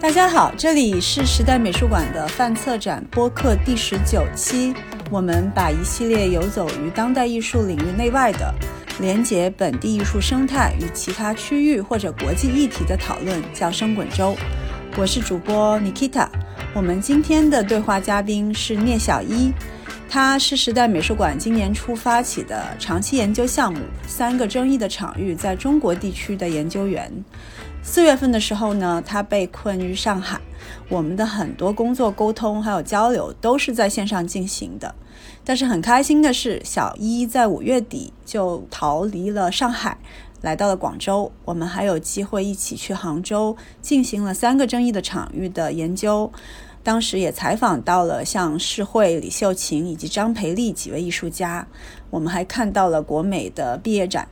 [0.00, 4.72] 大家好，这里是时代美术馆的泛策展播客第十九期。
[5.10, 8.50] 我们把一系列游走于当代艺术领域内外的、
[8.98, 14.34] 连接本地艺术生态与其他区域或者国际议题的讨论叫“生滚粥”。
[14.96, 16.28] 我是主播 Nikita。
[16.72, 19.52] 我们今天的对话嘉宾是聂小一，
[20.08, 27.12] 他是时代美术馆今年初发起的长期研究项目“三个争议的场域”在中国地区的研究员。
[27.82, 30.40] 四月份的时候呢，他被困于上海，
[30.88, 34.94] 我们的很多工作沟通还有交流都是在线上进行的。
[35.44, 39.98] 但是很开心的是，小一在五月底就逃离了上海，
[40.42, 41.32] 来到了广州。
[41.44, 46.30] 我们还有机会一起去杭州进行了三个争议的场域的研究。
[46.82, 51.66] 当时也采访到了像世慧、李秀琴以及张培丽几位艺术家。
[52.08, 54.28] 我们还看到了国美的毕业展。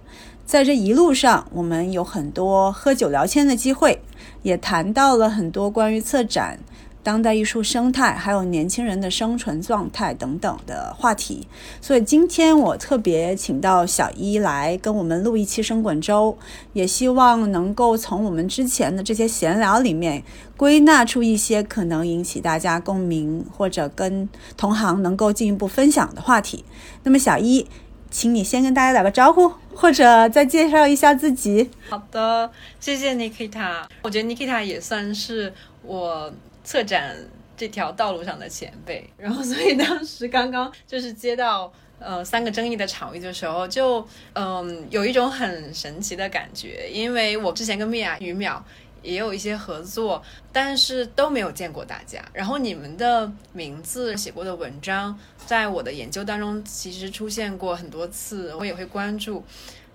[0.49, 4.01] 在这一路上，我们有很多喝酒聊天的机会，
[4.43, 6.59] 也谈到了很多关于策展、
[7.03, 11.47] 当代艺术生态，还有年轻人的生存状态等等的话题。
[11.83, 16.35] 所以今天我特别请到小一来跟我们录一期《生滚粥》，
[16.73, 20.23] 也希望能够从我们之前的这些闲聊里面
[20.57, 24.27] 归纳出一些可能引起大家共鸣，或者跟
[24.57, 26.65] 同行能够进一步分享的话题。
[27.03, 27.67] 那么小一。
[28.11, 31.71] 请你先跟大家打个招呼，或者再介绍一下自己。
[31.89, 33.85] 好的，谢谢 Nikita。
[34.03, 36.33] 我觉得 Nikita 也算是我
[36.65, 37.17] 策展
[37.57, 39.09] 这条道路上的前辈。
[39.17, 48.61] 然后，所以当时刚刚就是接到呃三个争议的场域的时候，就嗯有一种很神奇的感觉，因为我之前跟米娅、于淼。
[49.09, 52.23] 也有一些合作，但是都没有见过大家。
[52.33, 59.43] 然后你们的名字、写过的文章，在我的研究当中其实出现过很多次，我也会关注。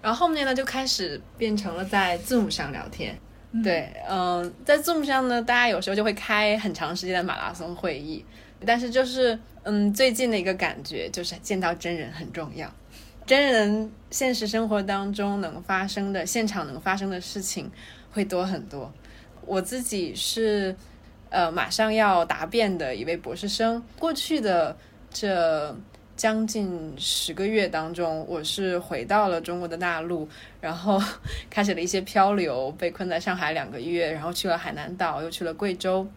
[0.02, 3.18] 然后后面呢，就开始变成了在 Zoom 上聊天。
[3.64, 8.26] 对，嗯，在 Zoom 上呢，大家有时候就会开很长时间的马拉松会议。
[8.66, 12.70] 但是就是，嗯，最近的一个感觉就是见到真人很重要。
[13.26, 17.72] 真人现实生活当中能发生的、现场能发生的事情
[18.12, 18.92] 会多很多。
[19.46, 20.76] 我自己是，
[21.30, 23.84] 呃，马上要答辩的一位博士生。
[24.00, 24.76] 过去的
[25.12, 25.76] 这
[26.16, 30.28] 将近十个月当中，我是回到了中国的大陆，
[30.62, 31.02] 然后
[31.50, 36.08] 开始了一些漂流，被困在上海两个月，然后去了海南岛，又去了贵州。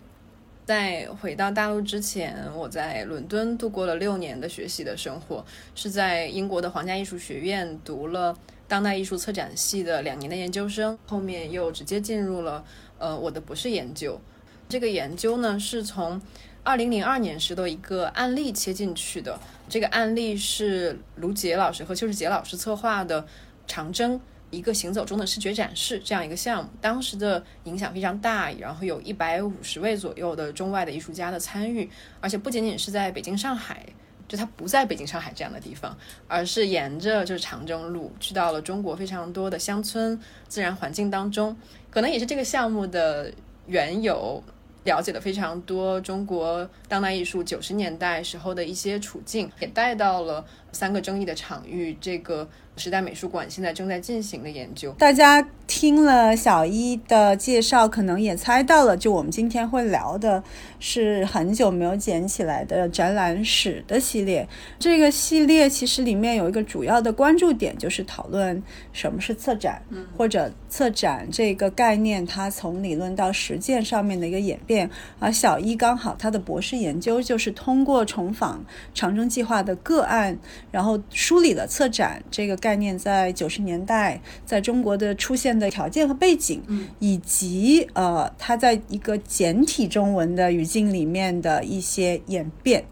[0.66, 5.44] 在回到大陆之前，我在伦敦度过了六年的学习的生活，
[5.74, 8.36] 是在英国的皇家艺术学院读了
[8.66, 12.64] 当代艺术策展系的两年的研究生，后面又直接进入了。
[12.98, 14.20] 呃，我的博士研究，
[14.68, 16.20] 这个研究呢是从
[16.62, 19.38] 二零零二年时的一个案例切进去的。
[19.68, 23.26] 这个案例是卢杰老师和邱世杰老师策划的
[23.66, 24.20] 长征
[24.50, 31.90] 一个行走中的视觉展示这样一个项目，当时的影响非常大，然后有一百五十位左右的中外的艺术家的参与，
[32.20, 33.84] 而且不仅仅是在北京、上海。
[34.28, 41.56] 就它不在北京、上海这样的地方，而是沿着就是长征路去到了中国非常多的乡村自然环境当中，
[41.90, 43.32] 可能也是这个项目的
[43.66, 44.42] 缘由，
[44.84, 52.48] 了解了非常多中国当代艺术九十年代时候的一些处境，也带到了三个争议的场域这个。
[52.78, 54.92] 时代美术馆现在正在进行的研究。
[54.98, 60.44] 大家听了小一的介绍，可能也猜到了，就我们今天会聊的
[60.78, 64.46] 是很久没有捡起来的展览史的系列。
[64.78, 68.62] 这个系列其实里面有一个主要的关注点，就是讨论
[68.92, 69.82] 什么是策展，
[70.14, 74.90] 或者策展这个概念它从理论到实践上面的一个演变。
[75.18, 78.62] 而小一刚好他的博士研究就是通过重访
[78.92, 80.38] 长征计划的个案，
[80.70, 82.56] 然后梳理了策展这个。
[82.56, 86.60] 概念在九十年代在中国的出现的条件和背景，
[86.98, 92.82] 以及呃，它在一个简体中文的语境里面的一些演变。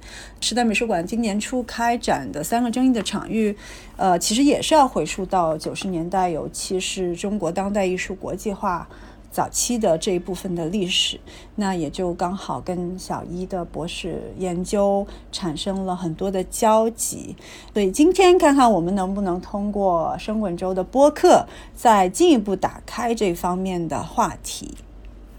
[0.41, 3.57] 时代美术馆今年初开展的三个争议的场域，
[3.97, 8.87] 呃，其实也是要回溯到九十年代，尤其是中国当代艺术国际化。
[9.35, 11.19] 早期的这一部分的历史，
[11.57, 17.35] 那也就刚好跟小一的博士研究产生了很多的交集。
[17.73, 21.45] 所以今天看看我们能不能通过生滚周的播客，
[21.75, 24.73] 再进一步打开这方面的话题。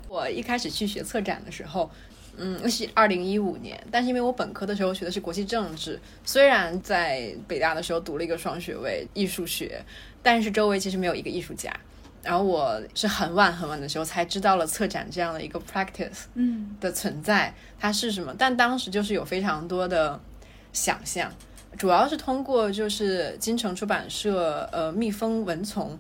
[0.09, 1.89] 我一开始去学策展的时候，
[2.35, 9.81] 嗯，是二零一五年，但是因为我本科的时候学的是国际政治，虽然在北大的时候读了一个双学位艺术学，
[10.21, 11.73] 但是周围其实没有一个艺术家。
[12.25, 18.33] 然后我是很晚很晚的时候才知道了策展这样的一个 practice，嗯的存在，它是什么？
[18.37, 20.19] 但当时就是有非常多的
[20.73, 21.31] 想象，
[21.77, 25.97] 主要是通过就是金城出版社呃蜜蜂文丛，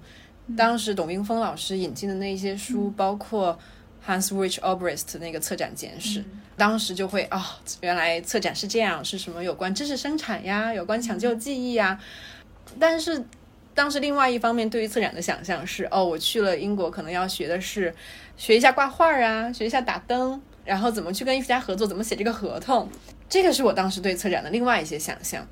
[0.57, 3.57] 当时董冰峰老师引进的那些书，包括
[4.05, 6.23] Hans Rich Obrist 那个策展简史，
[6.57, 7.41] 当时就会哦、
[7.81, 11.99] 原来策展是这样，是什么有关知识生产呀，有关抢救记忆呀。
[12.79, 13.23] 但是
[13.75, 17.93] 当时另外一方面对于策展的想象是，哦，我去了英国，可能要学的是
[18.37, 22.89] 学一下挂画啊，学一下打灯，然后怎么去跟艺术家合作，怎么写这个合同，
[23.29, 25.45] 这个是我当时对策展的另外一些想象。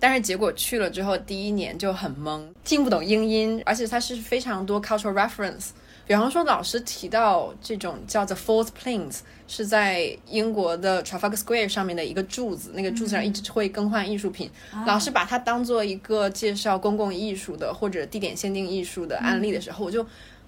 [0.00, 5.70] 但是结果去了之后，第一年就很懵，听不懂英音，而且它是非常多 cultural reference。
[6.08, 14.50] 比方说，老师提到这种叫做 false planes，是在英国的 Trafalgar Square 上面的一个柱子，那个柱子上一直会更换艺术品。
[14.86, 20.02] 老师把它当做一个介绍公共艺术的或者地点限定艺术的案例的时候，我就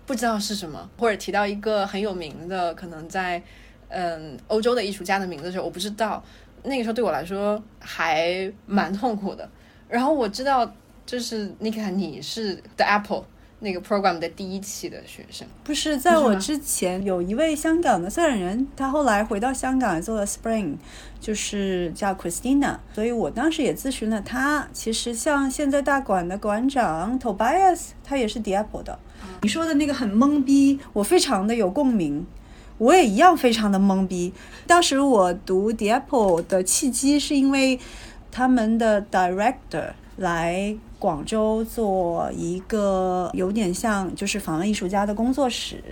[0.06, 3.42] 不知道是什么，或者提到一个很有名的，可能在
[3.90, 6.24] 嗯欧洲的艺术家的名字的时候，我不知道。
[6.62, 9.46] 那个时候对我来说还蛮痛苦的。
[9.90, 10.74] 然后我知道，
[11.04, 13.24] 就是你看你是 The Apple
[13.60, 20.76] 那个 program 的第一期的学生，不是在我之前有一位香港的策展人，他后来回到香港做了 Spring，
[21.20, 24.66] 就是叫 Christina，所以我当时也咨询了他。
[24.72, 28.98] 其实像现在大馆的馆长 Tobias，他也是 The Apple 的。
[29.42, 32.26] 你说的那个很懵逼，我非常的有共鸣。
[32.78, 34.32] 我也一样非常的懵逼。
[34.66, 37.78] 当时我读 The Apple 的契机是因为
[38.32, 45.82] 他们的 director 来广州做一个有点像就是访问艺术家的工作室，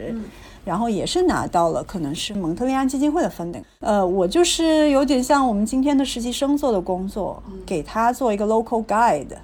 [0.65, 3.65] 然后也是拿到了可能是蒙特利安基金会的 funding。
[3.81, 9.37] 呃，我就是有点像我们今天的实习生做的工作，给他做一个 local guide，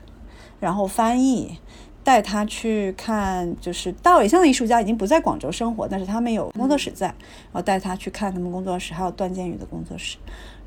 [0.60, 1.56] 然后翻译。
[2.04, 10.18] 带他去看，就是大尾象的艺术家已经不在广州生活，但是他们有工作室在，然后带他去看他们工作室，还有段建宇的工作室，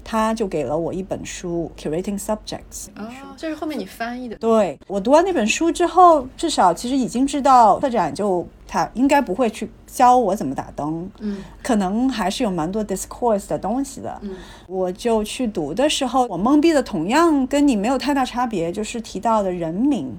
[0.10, 2.86] 他就给了我一本书《Curating Subjects》。
[2.96, 4.38] 哦，这是后面你翻译的。
[4.38, 14.18] 对我读完那本书之后，至少其实已经知道策展就他应该不会去教我怎么打灯，嗯，可能还是有蛮多 discourse 的东西的。
[14.22, 14.34] 嗯，
[14.68, 20.18] 我就去读的时候，我懵逼的同样跟你没有太大差别，就是提到的人名。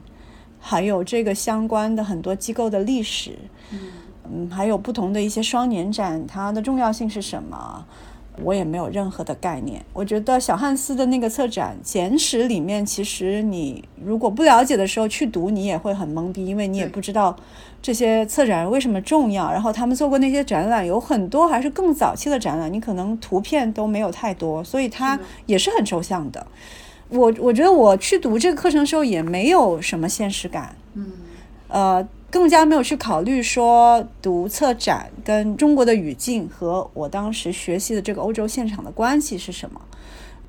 [0.60, 3.38] 还有这个相关的很多机构的历史，
[4.30, 7.86] 嗯，还有不同的一些双年展，它的重要性是什么？
[8.42, 9.84] 我也没有任何的概念。
[9.92, 17.34] 我觉得小汉斯的那个策展简史里面，其实你如果不了解的时候去读，你也会很懵逼，因为你也不知道
[17.80, 19.50] 这些策展人为什么重要。
[19.50, 26.46] 然后他们做过那些展览，有很多还是更早期的展览，你可能图片都没有太多，所以它也是很抽象的。
[27.10, 31.12] 我我觉得我去读这个课程的时候也没有什么现实感，嗯，
[31.68, 39.80] 呃，更加没有去考虑说读策展跟中国的语境和我当时学习的这个欧洲现场的关系是什么。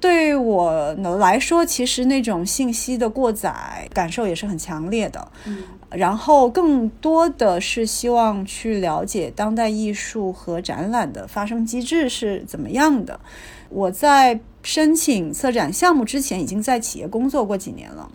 [0.02, 5.58] 对我来说，其实那种信息的过载感受也是很强烈的，嗯，
[5.90, 13.20] 然后更多的是希望去了解当代艺术和展览的发生机制是怎么样的。
[13.68, 18.10] 我在申请策展项目之前，已经在企业工作过几年了，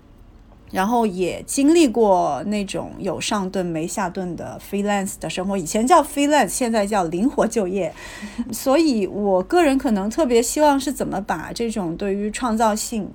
[0.75, 5.57] 然后也经历过那种有上顿没下顿的 freelance 的生活。
[5.57, 7.95] 以前叫 freelance，现在叫灵活就业。
[8.51, 13.09] 所以我个人可能特别希望是怎么把这种对于创造性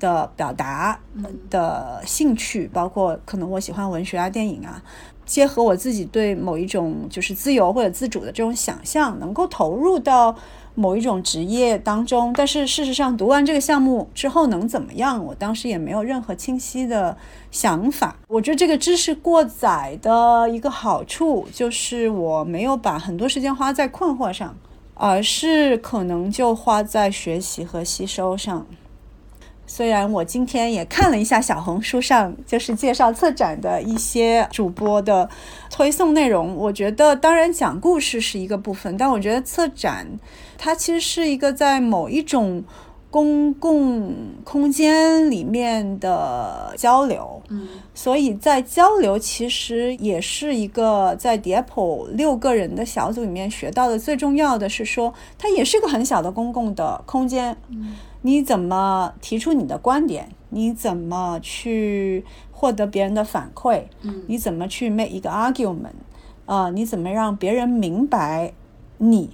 [0.00, 0.98] 的表达
[1.50, 4.82] 的兴趣，包括可能我喜欢文学啊、电影啊，
[5.26, 10.34] 结合我自己对某一种就是自由或者自主的这种想象，能够投入到。
[10.76, 15.24] 某一种职业当中，但是事实上读完这个项目之后能怎么样？
[15.24, 17.16] 我当时也没有任何清晰的
[17.50, 18.14] 想法。
[18.28, 24.54] 我觉得这个知识过载的一个好处就是我没有把很多时间花在困惑上，
[24.94, 28.66] 而是可能就花在学习和吸收上。
[29.66, 35.28] 虽然我今天也看了一下小红书上就是介绍策展的一些主播的
[35.70, 40.06] 推送内容，我觉得当然讲故事是一个部分，但我觉得策展
[40.56, 42.62] 它其实是一个在某一种
[43.10, 57.56] 公共空间里面的交流，嗯，所以在交流其实也是一个在 d i a p o 六个人的小组里面学到的最重要的是说，它也是一个很小的公共的空间。
[58.26, 60.30] 你怎么提出你的观点？
[60.48, 63.84] 你怎么去获得别人的反馈？
[64.02, 65.94] 嗯，你怎么去 make 一个 argument？
[66.44, 68.52] 啊，你怎么让别人明白
[68.98, 69.30] 你？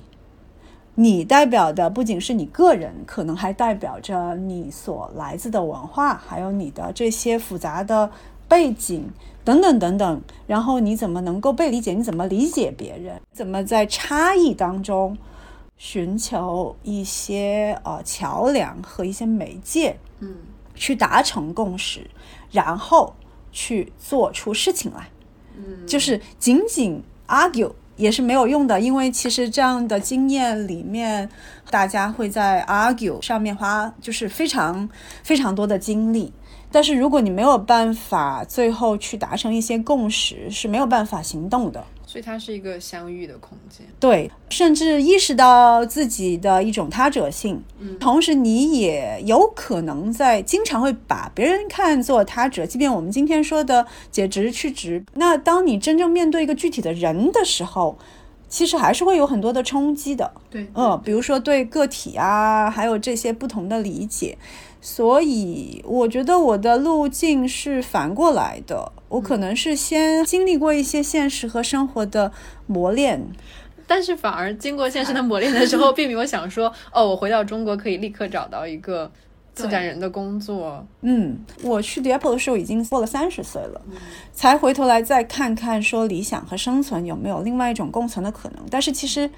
[0.97, 8.11] 你代表的不仅是你个人，可能还代表着你所来自的文化，还有你的这些复杂的
[8.47, 9.09] 背景
[9.43, 10.21] 等等等等。
[10.47, 11.95] 然后你怎么能够被理解？
[11.95, 13.19] 你怎么理解别人？
[13.33, 15.17] 怎么在差异当中？
[15.77, 20.35] 寻求一些呃桥梁和一些媒介，嗯，
[20.75, 22.09] 去达成共识，
[22.51, 23.15] 然后
[23.51, 25.09] 去做出事情来，
[25.57, 31.29] 嗯，就是仅仅 argue 也是没有用的，因为其实这样的经验里面，
[31.71, 34.89] 大家会在 argue 上面花就是非常
[35.23, 36.33] 非常多的精力。
[36.71, 41.85] 但是如果你没有办法最后去达成一些共识，是没有办法行动的。
[42.13, 57.97] 所以它是一个相遇的空间，对，甚至意识到自己的一种他者性，嗯，同时你也有可能在经常会把别人看作他者，即便我们今天说的解职去职，那当你真正面对一个具体的人的时候，
[58.47, 64.37] 其实还是会有很多的冲击的，对，嗯，比如说对个体啊，还有这些不同的理解。
[64.85, 72.33] 所以我觉得我的路径是反过来的，我可能是先经历过一些现实和生活的
[72.67, 73.25] 磨练，
[73.87, 79.09] 但是反而经过现实的磨练的时候，并没有想说，哦，我回到中国可以立刻找到一个
[79.55, 80.85] 策展人的工作。
[81.03, 83.81] 嗯，我去 Apple 的时候已经过了三十岁了，
[84.33, 88.65] 才回头来再看看说理想和生存有没有另外一种共存的可能。
[88.69, 89.31] 但是其实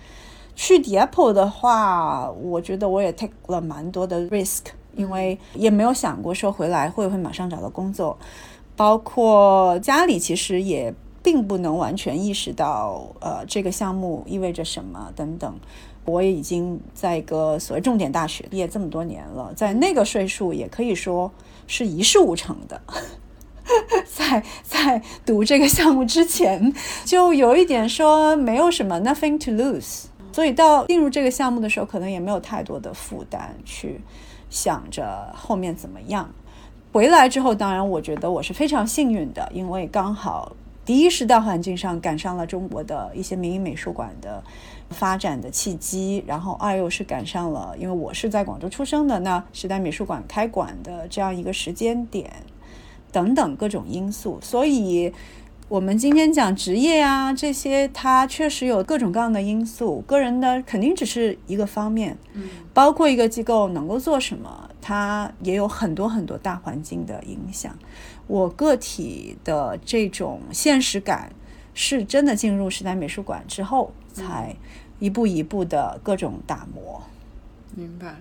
[0.57, 4.63] 去 Apple 的话，我觉得我也 take 了蛮多的 risk。
[4.97, 8.17] 因为也没有想过说回来会不会马上找到工作，
[8.77, 15.55] 包括家里其实也并不能完全意识到，呃，这个项目意味着什么等等。
[16.07, 21.33] 我也已经在一个所谓重点大学毕业这么多年了，在那个岁数也可以说
[21.67, 22.79] 是一事无成的。
[24.05, 26.75] 在在读这个项目之前，
[27.07, 33.99] 就有一点说没有什么 nothing to lose，所以到进入这个项目的时候，可能也没有太多的负担去。
[34.55, 36.31] 想着后面怎么样，
[36.93, 44.41] 回来之后，当然我觉得我是非常幸运的，因为刚好第一是大环境上赶上了中国的一些民营美术馆的
[44.91, 52.31] 发展的契机，然后二又是赶上了，因为我是在广州出生的，那时代美术馆开馆的这样一个时间点，
[53.11, 55.13] 等等各种因素，所以。
[55.75, 67.77] 我们今天讲职业啊，这些它确实有各种各样的因素，个人的肯定只是一个方面，嗯，包括一个机构能够做什么，它也有很多很多大环境的影响。
[68.29, 71.33] 我个体的这种现实感，
[71.75, 74.55] 是真的进入时代美术馆之后，才
[75.01, 77.03] 一步一步的各种打磨。
[77.75, 78.15] 明白。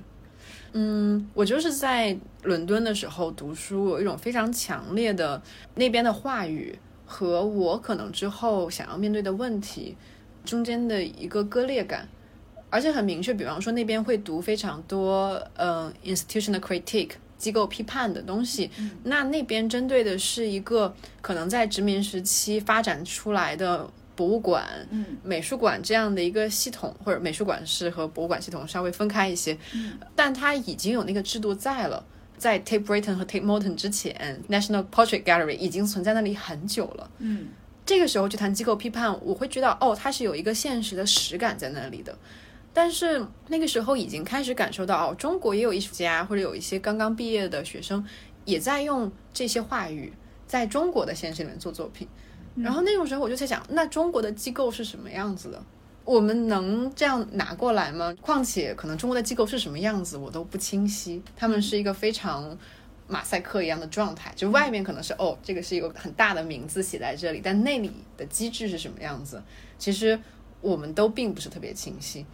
[0.72, 5.40] 嗯，我就是在伦敦的时候读书，有一种非常强烈的
[5.76, 6.76] 那边的话语。
[7.14, 9.96] 和我可能之后想要面对的问题
[10.44, 12.10] 中间的一个割裂感，
[12.72, 13.32] 而且很明确。
[13.32, 18.72] 比方说那边会读非常多呃 institutional critique 机构批判的东西，
[19.04, 20.92] 那那边针对的是一个
[21.22, 24.66] 可能在殖民时期发展出来的博物馆、
[25.24, 29.56] 美术馆这样的一个系统，或者美术馆是和博物馆系统稍微分开一些，
[30.16, 32.04] 但它已经有那个制度在了。
[32.38, 37.10] 在 Tate Britain 和 Tate Modern 之前，National Portrait Gallery 已经存在那里很久了。
[37.20, 37.48] 嗯，
[37.86, 42.18] 这个时候去谈机构批判，我会知道，哦，它是有一个现实的实感在那里的。
[42.74, 48.04] 但是那个时候已经开始感受到，哦，中国也有艺术家或者有一些刚刚毕业的学生
[48.46, 50.12] 也在用这些话语
[50.48, 52.08] 在中国的现实里面做作品。
[52.56, 55.64] 然后那种时候我就在想，那中国的机构是什么样子的？
[56.06, 58.14] 我们能这样拿过来吗？
[58.22, 61.22] 况且，可能中国的机构是什么样子，我都不清晰。
[61.36, 62.58] 他们是一个非常
[63.08, 69.42] 马赛克一样的状态，就外面可能是哦，这个是一个很大的名字写在这里，但内里的机制是什么样子，
[69.80, 70.20] 其实
[70.60, 72.26] 我们都并不是特别清晰。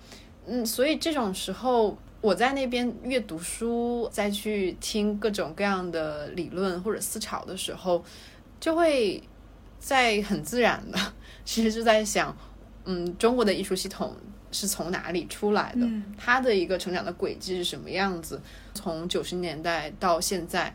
[0.47, 8.03] 嗯，所以这种时候，我在那边阅读书，再去听各种各样的理论或者思潮的时候，
[8.59, 9.21] 就会
[9.79, 10.97] 在很自然的，
[11.45, 12.35] 其实就在想。
[12.85, 14.15] 嗯，中国的艺术系统
[14.51, 15.87] 是从哪里出来的？
[16.17, 18.41] 它的一个成长的轨迹是什么样子？
[18.73, 20.73] 从九十年代到现在，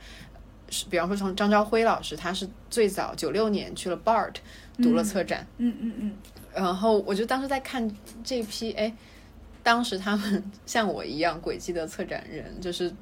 [0.68, 4.34] 是比方说从张朝辉老师，他是最早九六年去了 BART
[4.82, 6.12] 读了策展，嗯嗯嗯，
[6.54, 7.90] 然后我就当时在看
[8.22, 8.94] 这批，哎，
[9.62, 12.92] 当时他们像我一样轨迹的策展人，就是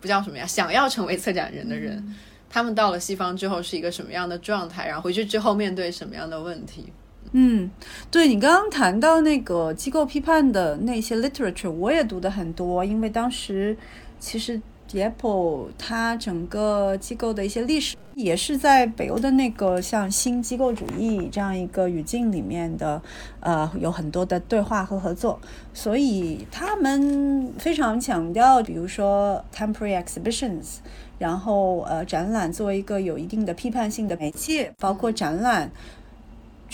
[0.00, 2.14] 不叫什么呀，想要成为策展人的人，
[2.50, 4.86] 他们到了西方之后是一个什么样的状态？
[4.86, 6.92] 然后回去之后面对什么样的问题？
[7.32, 7.70] 嗯，
[8.10, 13.76] 对你刚刚谈到那个机构批判的那些 literature，我也读的很多，因为当时
[14.20, 14.60] 其实
[14.92, 23.02] Apple 它整个机构的一些历史也是在北欧的那个像新机构主义这样一个语境里面的，
[23.40, 25.40] 呃，有很多的对话和合作，
[25.72, 30.76] 所以他们非常强调，比如说 temporary exhibitions，
[31.18, 35.72] 然后呃展览作为一个有一定的批判性的媒介，包括展览。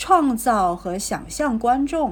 [0.01, 2.11] 创造和想象观众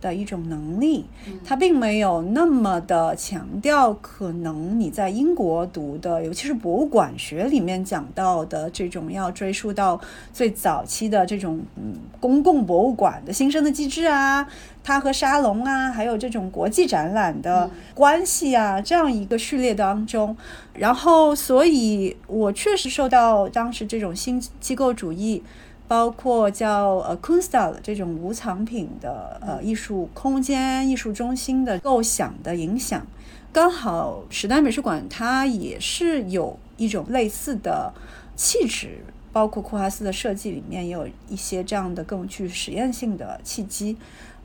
[0.00, 1.06] 的一种能力，
[1.44, 10.00] 它并没有那么的强调，可能你在英国读的，尤其是博物馆学里面讲到的这种要追溯到
[10.32, 14.46] 最早期的这种嗯公共博物馆的新生的机制啊，
[14.84, 20.36] 它和沙龙啊，还有这种国际展览的关系啊，这样一个序列当中，
[20.74, 25.42] 然后所以我确实受到当时这种新机构主义。
[25.90, 33.04] 包括叫呃 Kunsthalle 这种无藏品的呃艺术空间、艺术中心的构想的影响，
[33.52, 37.92] 刚好时代美术馆它也是有一种类似的
[38.36, 38.98] 气质，
[39.32, 43.96] 包括库哈斯的设计里面也有一些这样的更具实验性的契机，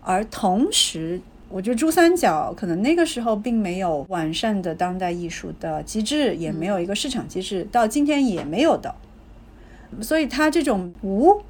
[0.02, 8.96] 而同时，我觉得珠三角可能那个时候并没有完善的当代艺术的机制，也没有一个市场机制，到今天也没有的。
[10.02, 11.42] 所以它这种无，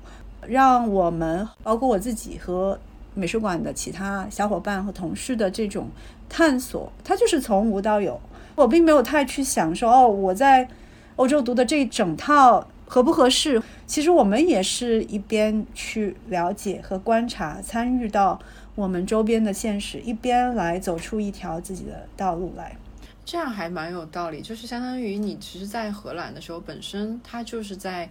[0.47, 2.79] 让我们包括我自己和
[3.13, 5.89] 美术馆的其他小伙伴和同事的这种
[6.27, 8.19] 探索，它就是从无到有。
[8.55, 10.67] 我并没有太去想说，哦，我在
[11.15, 13.61] 欧洲读的这一整套合不合适。
[13.87, 18.39] 其实我们也是一边去了解和观察，参与到
[18.75, 22.75] 我们周边的现实，一边来走出一条自己的道路来。
[23.23, 28.09] 这样还蛮有道理，就是相当于你其实，在荷兰的时候，本身它就是在。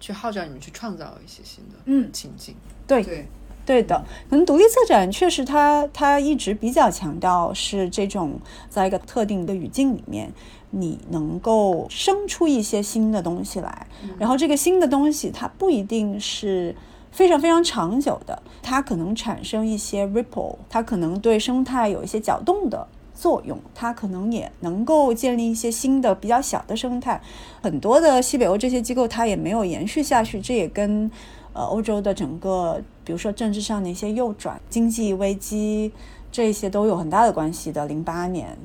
[0.00, 2.54] 去号召你们去创造一些新的嗯情景，
[2.86, 3.26] 对对
[3.66, 4.04] 对的。
[4.30, 10.32] 可能独立策展确实，它它一直比较强调是这种在一个特定的语境里面，
[10.70, 13.86] 你能够生出一些新的东西来。
[14.18, 16.74] 然后这个新的东西，它不一定是
[17.10, 22.86] 非常非常长久的，它可能产生一些 ripple，它可能对生态有一些搅动的。
[23.18, 27.20] 作用，它可能也能够建立一些新的比较小的生态。
[27.60, 31.10] 很多的西北欧这些机构，它也没有延续下去，这也跟
[31.52, 35.90] 呃欧洲的整个，比如说政治上的一些右转、经济危机
[36.30, 37.84] 这些都有很大的关系的。
[37.86, 38.56] 零八年，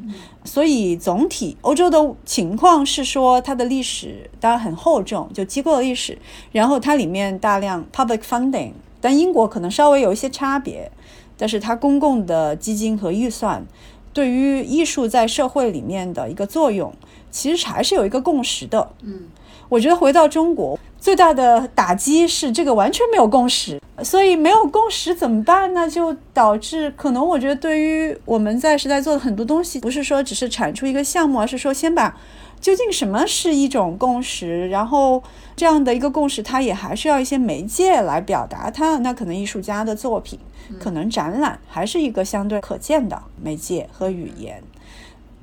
[0.43, 6.15] 所以总体欧洲的情况是说，它的历史当然很厚重，就机构的历史，
[6.51, 10.91] 然后它里面大量 public funding，但英国可能稍微有一些差别，
[11.35, 13.65] 但是它公共的基金和预算。
[14.13, 16.93] 对于艺术在社会里面的一个作用，
[17.31, 18.91] 其实还是有一个共识的。
[19.01, 19.21] 嗯，
[19.67, 25.89] 我觉得回到中国最大的打击是这个完全没有共识，所以没有共识怎么办呢？
[25.89, 32.15] 就导致可能我觉得对于我们在时代做的很多东西，不是说只是产出一个项目，而是说先把
[32.61, 35.21] 究竟什么是一种共识，然后
[35.55, 38.97] 这样的一个共识，它也还是要一些媒介来表达它。
[38.99, 40.39] 那可能艺术家的作品。
[40.79, 44.63] 可能展览还是一个相对可见的媒介和语言，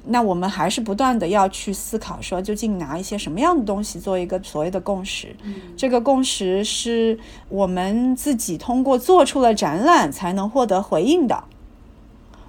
[0.06, 5.36] 那我们还是不断的要去思考，说究竟拿一些什么样的东西做一个所谓的共识？
[5.76, 7.18] 这个共识是
[7.50, 11.44] 我们自己通过做出了展览才能获得回应的，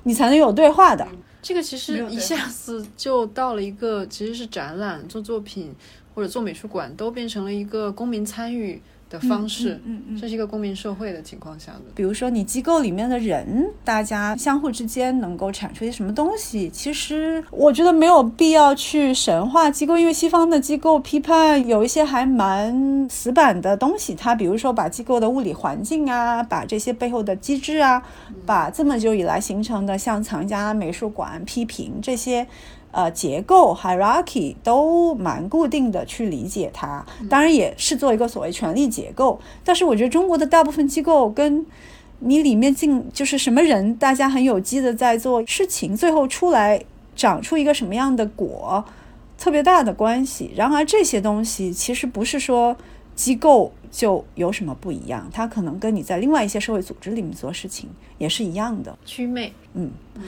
[0.04, 1.06] 你才能有对话的。
[1.42, 5.76] 这个其实一下子就到了一个，其实是展览、做作品
[6.14, 8.82] 或者做美术馆都变成了一个公民参与。
[9.12, 11.82] 的方式，嗯嗯，这是一个公民社会的情况下的。
[11.94, 16.70] 比如说，你机构里面的人，大家相互之间能够产出一些什么东西？
[16.70, 24.16] 其实我觉得没有必要去神化机构，因为西方的机构批判有一些还蛮死板的东西。
[24.16, 28.02] 它比如说把机构的物理环境啊，把这些背后的机制啊，
[28.46, 32.48] 把这么久以来形成的像藏家美术馆批评这些。
[32.92, 39.40] 呃，结构 hierarchy 都蛮固定的去理解它，当然也是做一个所谓权力结构。
[39.64, 41.66] 但是我觉得中国的大部分机构跟
[42.20, 46.84] 你里面进就是什么人，大家很有机的在做事情，最后出来
[47.16, 48.84] 长出一个什么样的果，
[49.38, 50.52] 特别大的关系。
[50.56, 52.76] 然而这些东西其实不是说
[53.16, 58.98] 机构就有什么不一样，它可能跟你在另外一些社会组织里面做事情也是一样的。
[59.06, 60.24] 祛魅，嗯嗯。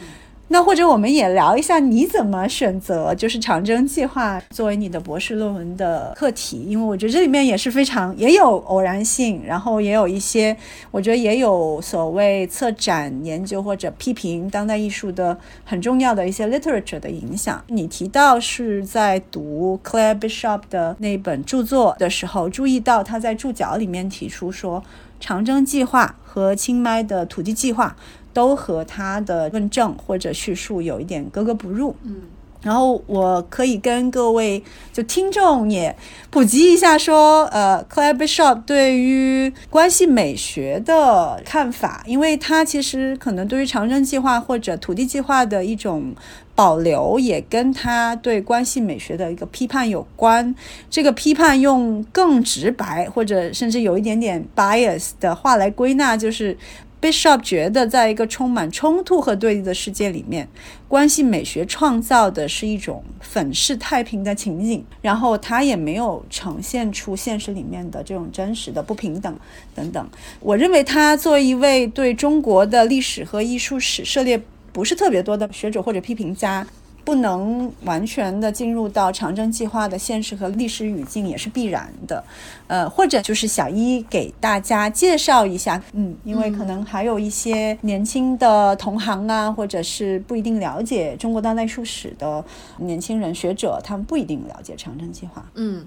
[0.50, 6.64] 那或者我们也聊一下，你怎么选择就是长征计划作为你的博士论文的课题？
[6.68, 10.56] 因为我觉得这里面也是非常也有偶然性，然后也有一些，
[10.92, 17.64] 我觉得也有所谓策展研究或者批评当代艺术的很重要的一些 literature 的影响。
[17.68, 24.84] 你提到是在读 Claire Bishop 的那本著作的时候，注意到他在注脚里面提出说，
[25.20, 27.96] 长征计划和清迈的土地计划。
[28.34, 31.96] 都和他的论证或者叙述有一点格格不入。
[32.04, 32.22] 嗯，
[32.62, 35.96] 然后我可以跟各位就听众也
[36.30, 46.16] 普及一下，说呃，Claire Bishop 对于关系美学的看法，因为他其实可能对于长征计划或者土地计划的一种
[46.56, 50.56] 保留，也跟他对关系美学的一个批判有关。
[50.90, 56.58] 这个批判用更直白或者甚至有一点点 bias 的话来归纳，就是。
[57.04, 60.48] Bishop 觉得，在一个充满冲突和对立的世界里面，
[60.88, 69.38] 关系美学创造的是一种粉饰太平的情景，然后他也没有呈现出现实里面的这种真实的不平等
[69.76, 70.10] 等等。
[70.40, 76.66] 我认为他作为一位对中国的历史和艺术史涉猎不是特别多的学者或者批评家。
[77.04, 82.24] 不能完全的进入到长征计划的现实和历史语境也是必然的，
[82.68, 92.44] 呃，或者就是小一给大家介绍一下，嗯，因为可能还有一些年轻的同行啊，或者是不一定了解中国当代艺术史的
[92.78, 95.46] 年轻人学者，他们不一定了解长征计划。
[95.56, 95.86] 嗯，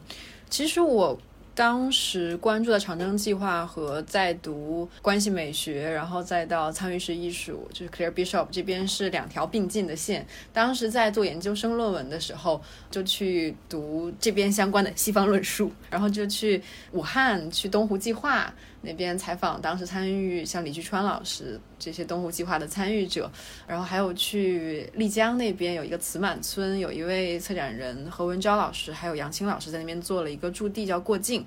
[0.51, 1.19] 其实我。
[1.57, 10.27] 当时关注的长征计划和在读关系美学，然后再到参与式艺术，就是 Claire Bishop 这边是两条并进的线。
[10.53, 18.53] 当时在做研究生论文的时候，就去读这边相关的西方论述，然后就去武汉去东湖计划。
[18.83, 23.29] 那边采访当时参与像李巨川老师这些东湖计划的参与者，
[23.67, 31.45] 然后还有去丽江那边有一个瓷满村，有一位策展人何文昭老师，还有杨青老师在那边做了一个驻地叫过境。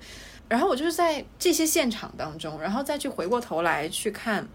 [0.48, 4.46] 然后我就是在这些现场当中，然后再去回过头来去看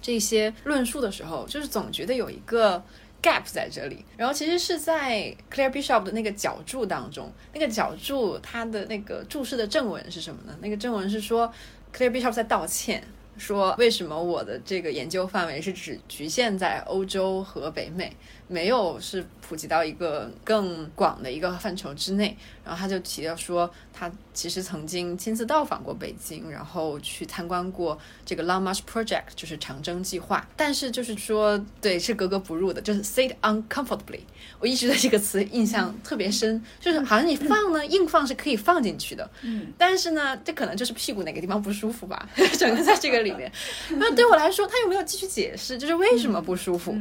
[0.00, 2.82] 这些论述的时候，就是总觉得有一个
[3.22, 4.04] gap 在这里。
[4.16, 10.56] 然后其实是在 Claire Bishop 的那个脚注当中，那个脚注它的那个注释的正文是什么呢？
[10.60, 11.52] 那个正文是说。
[11.94, 13.04] Claire Bishop 在道歉，
[13.38, 18.12] 说为什么我的这个研究范围是只局限在欧洲和北美。
[18.46, 30.46] 没有是普及到一个更广的一个范畴之内，然后他就提到说，他其实曾经亲自到访过北京，然后去参观过这个 Long March Project，就是长征计划。
[30.56, 34.20] 但是就是说，对，是格格不入的，就是 sit uncomfortably。
[34.60, 42.28] 我一直对这个词印象特别深，就是好像你放呢，硬放是可以放进去的，嗯，但是呢，这可能就是屁股哪个地方不舒服吧，
[42.58, 43.50] 整个在这个里面。
[43.96, 46.96] 那对我来说，他有没有继续解释，就是为什么不舒服？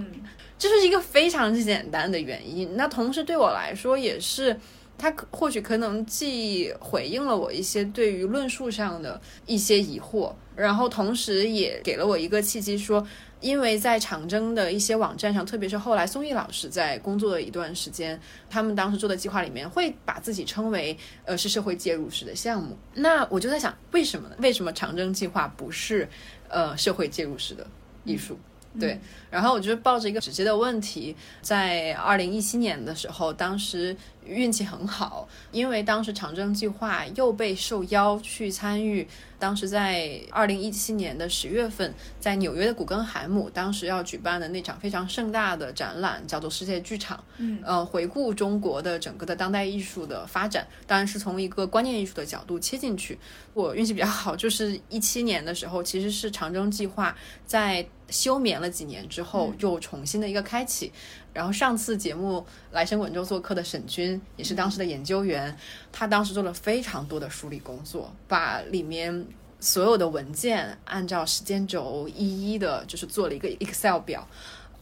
[0.63, 2.77] 这是一个非常简单的原因。
[2.77, 4.57] 那同时对我来说也是，
[4.97, 13.05] 它或许可能既回应了我一些对于论述上的一些疑惑，然后同时也给了我一个契机，说
[13.41, 18.17] 因为在长征的一些网站上，特别是后来宋毅老师在工作的一段时间，
[18.49, 22.77] 他们当时做的计划里面会把自己称为呃是社会介入式的项目。
[22.93, 24.35] 那我就在想，为什么呢？
[24.39, 26.07] 为什么长征计划不是
[26.47, 27.67] 呃社会介入式的
[28.05, 28.39] 艺术？
[28.79, 39.07] 对，然后我就抱着一个直接的问题，在二零一七年的时候，当时运气很好，因为当时长征计划又被受邀去参与。
[39.37, 47.21] 当时在二零一七年的十月份，在纽约的古根海姆，当时要举办的那场非常盛大的展览，叫做世界剧场。
[47.39, 53.19] 嗯，呃，回顾中国的整个的当代艺术的发展，当然是从一个观念艺术的角度切进去。
[53.53, 57.13] 我运气比较好，就是一七年的时候，其实是长征计划
[57.45, 60.91] 在休眠了几年之后，又重新的一个开启。
[61.33, 65.57] 然后上次节目来深滚州做客的沈军也是当时的研究员，
[65.91, 69.25] 他当时做了非常多的梳理工作，把里面
[69.59, 74.27] 所有的文件按照时间轴一一的，就是做了一个 Excel 表。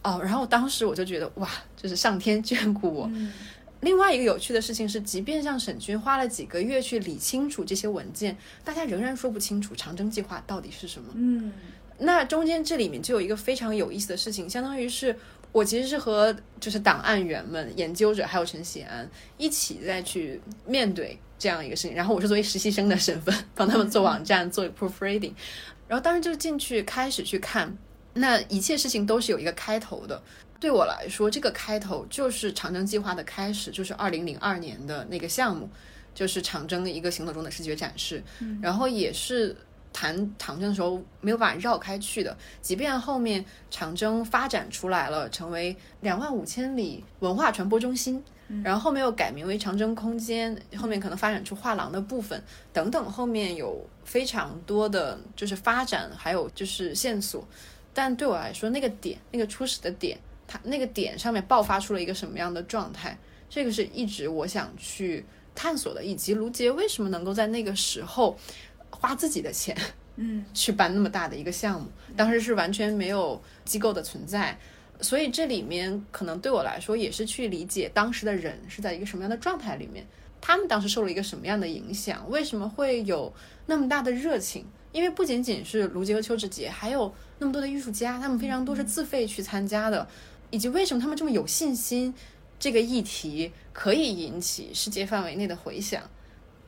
[0.02, 3.10] 哦，然后当时我就觉得哇，就是上天眷顾我。
[3.80, 11.08] 另外一个有趣的事情是，即便像沈军花了几个月去理清楚这些文件，大家仍然说不清楚长征计划到底是什么。
[11.14, 11.52] 嗯，
[12.02, 15.16] 那中间这里面就有一个非常有意思的事情，相当于是。
[15.52, 25.34] 我其实是和就是档案员们、研究者还有陈喜安一起在去面对这样一个事情，然后我是作为实习生的身份帮他们做网站、做 proofreading，
[25.86, 27.76] 然后当时就进去开始去看，
[28.14, 30.22] 那一切事情都是有一个开头的。
[30.58, 35.68] 对我来说，这个开头就是长征计划的开始，就是二零零二年的那个项目，
[36.14, 38.24] 就是长征的一个行动中的视觉展示，
[38.62, 39.54] 然后也是。
[39.92, 48.22] 谈长征的时候没有办法绕开去的，即便后面长征发展出来了，成为两万五千里文化传播中心，
[48.64, 57.46] 然后后面又改名为长征空间，后面可能发展出画廊的部分等等，后面有非常多的就是发展，还有就是线索。
[57.92, 63.16] 但对我来说，那个点，那个初始的点，它那个点上面爆发出了一个什么样的状态，
[63.50, 65.24] 这个是一直我想去
[65.54, 68.34] 探索的，以及卢杰为什么能够在那个时候。
[68.92, 69.76] 花自己的钱，
[70.16, 74.56] 嗯， 去办那么大的一个项目，当时是完全没有机构的存在，
[75.00, 80.06] 所以这里面可能对我来说也是去理解当时的人是在一个什么样的状态里面，
[80.40, 83.32] 他们当时受了一个什么样的影响，为什么会有
[83.66, 84.64] 那么大的热情？
[84.92, 90.06] 因为不仅仅是卢杰和邱志杰，还有那么多的艺术家，他们非常多是自费去参加的，
[90.50, 92.12] 以及为什么他们这么有信心，
[92.58, 96.02] 这个议题可以引起世界范围内的回响。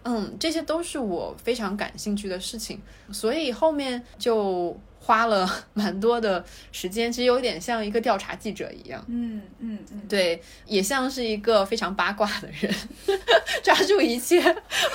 [0.04, 2.80] 嗯，这些都是我非常感兴趣的事情，
[3.12, 9.04] 所以后面就花了 蛮多的时间，其实有点像一个调查记者一样。
[9.08, 12.74] 嗯嗯嗯，对，也像是一个非常八卦的人，
[13.62, 14.40] 抓住一切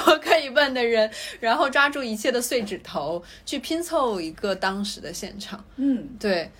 [0.06, 5.64] 我可以问的人，然后抓住一切的碎指头，去拼凑一个当时的现场。
[5.78, 6.52] 嗯，对。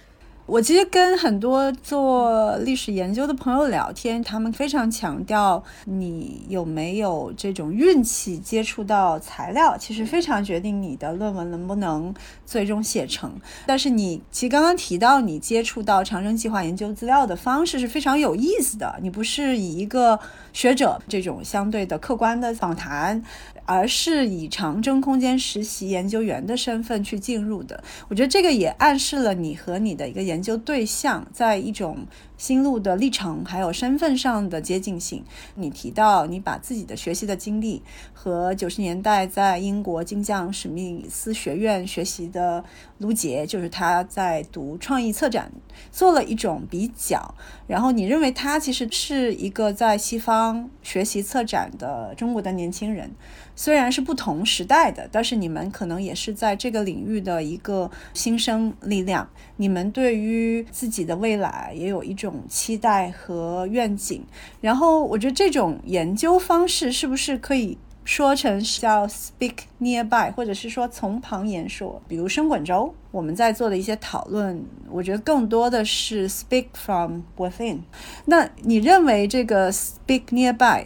[0.50, 12.12] 我其实跟很多做历史研究的朋友聊天，他们非常强调你有没有这种运气接触到材料，其实非常决定你的论文能不能
[12.48, 13.32] 最终写成。
[13.68, 20.20] 但是你其实刚刚提到你接触到长征计划研究资料的方式是非常有意思的，你不是以一个
[20.54, 23.24] 学者这种相对的客观的访谈。
[23.66, 32.00] 而是以长征空间实习研究员的身份去进入的，我觉得这个也暗示了你和你的一个研究对象在一种。
[32.40, 35.24] 心路的历程，还有身份上的接近性。
[35.56, 42.64] 你提到你把自己的学习的经历和九十年代在英国金匠史密斯学院学习的
[42.98, 45.52] 卢杰，就是他在读创意策展，
[45.92, 47.36] 做了一种比较。
[47.68, 53.12] 然后你认为他其实是一个在西方学习策展的中国的年轻人。
[53.62, 59.30] 虽然是不同时代的，但是你们可能也是在这个领域的一个新生力量。
[59.58, 64.24] 你们对于自己的未来也有一种期待和愿景。
[64.62, 72.02] 然后，我觉得这种研究方式是不是可以说成叫 speak nearby，或者是说从旁言说？
[72.08, 77.80] 比如深滚轴，我们在做的一些讨论，我觉得更多的是 speak from within。
[78.24, 80.86] 那你认为这个 speak nearby？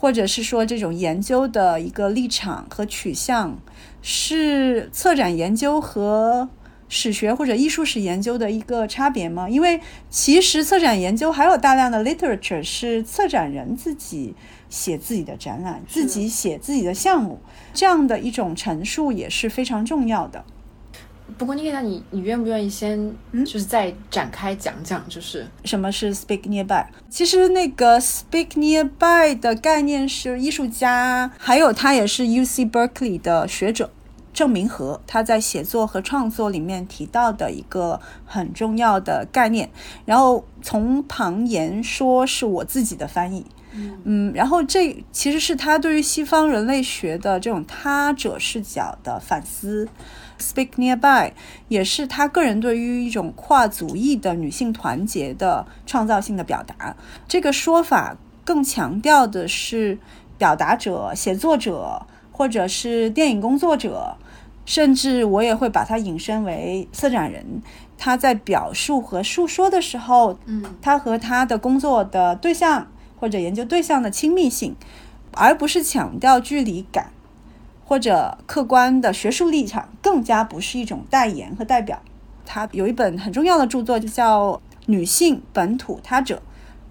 [0.00, 3.58] 或者是说，这种研究的一个立场和取向，
[4.00, 6.48] 是策展研究和
[6.88, 9.50] 史学或者艺术史研究的一个差别吗？
[9.50, 14.34] 因为其实策展研究还有大量的 literature 是策展人自己
[14.70, 17.40] 写自己的展览，自己写自己的项目，
[17.74, 20.44] 这样的一种陈述也是非常重要的。
[21.36, 26.86] 不过，你给他，你你愿不愿意先，就是再展开讲讲，就是什么是 speak nearby？
[27.10, 33.90] 其实那个 speak nearby 的概念是艺术家，还有他也是 U C Berkeley 的学者
[34.32, 39.70] 郑明和他在写作和创作里面提到的一个很重要的概念。
[40.06, 43.46] 然后从旁言说是我自己的翻译，
[44.04, 49.88] 嗯，然后这其实是他对于西方人类学的这种他者视角的反思。
[50.38, 51.32] Speak nearby
[51.68, 56.96] 也是他个人对于一种跨族裔的女性团结的创造性的表达。
[57.26, 59.98] 这个说法更强调的是
[60.38, 64.16] 表达者、写作者，或者是电影工作者，
[64.64, 67.62] 甚至我也会把它引申为策展人。
[67.96, 72.86] 他在表述和述说的时候，嗯，他和他的工作的对象
[73.18, 74.76] 或者研究对象的亲密性，
[75.32, 77.10] 而不是强调距离感。
[77.88, 82.02] 或者客观的学术立场，更加不是一种代言和代表。
[82.44, 84.52] 他有一本很重要的著作，就叫
[84.84, 86.42] 《女性本土他者：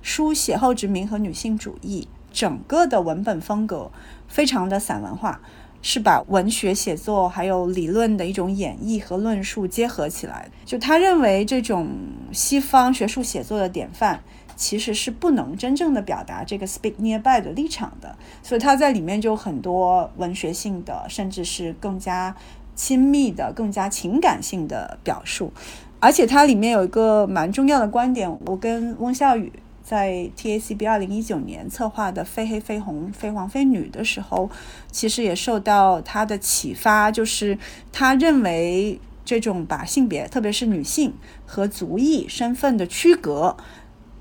[0.02, 2.08] 书写后殖民和女性主义》。
[2.34, 3.92] 整个的文本风格
[4.28, 5.40] 非常的散文化，
[5.84, 10.50] 是把文学写作还有理论的一种演绎和论述结合起来。
[10.66, 11.88] 就他认为，这种
[12.32, 14.24] 西方学术写作的典范。
[14.58, 22.36] 其实是不能真正的表达这个 speak nearby 的立场的，所以它在里面就很多文学性的，甚至是更加
[22.76, 25.54] 亲密的、更加情感性的表述。
[26.00, 29.52] 而且它里面有一个蛮重要的观点，我跟翁笑宇
[29.84, 34.50] 在 TACB 二零一九年策划的“非黑非红非黄非女”的时候，
[34.92, 37.58] 其实也受到他的启发，就是
[37.92, 41.14] 他认为这种把性别，特别是女性
[41.46, 43.56] 和族裔身份的区隔。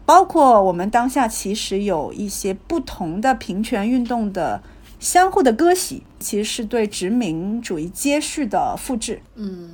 [0.06, 4.62] 包括我们当下其实有一些不同的平权运动的
[5.00, 9.20] 相互的割席，其实是对殖民主义接续的复制。
[9.34, 9.70] 嗯，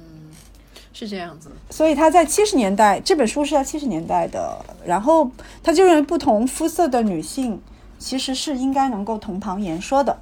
[0.95, 1.51] 是这样子。
[1.69, 5.31] 所以他在七十年代，这本书是在七十年代的，然后
[5.63, 7.61] 他就认为不同肤色的女性
[7.99, 10.19] 其实是应该能够同旁言说的。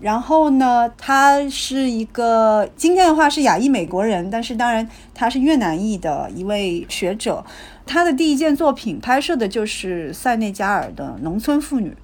[0.00, 7.44] 然后呢，他是一个今天的话是亚裔美国人，但是当然他是越南裔的一位学者。
[7.88, 11.96] 他的第一件作品拍摄的就是塞内加尔的农村妇女，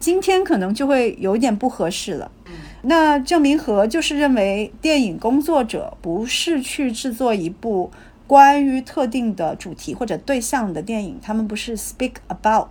[0.00, 2.30] 今天可能就会有点不合适了。
[2.82, 7.90] 那郑明和就是认为，电影工作者不是去制作一部
[8.26, 12.68] 关于特定的主题或者对象的电影，他们不是 speak about，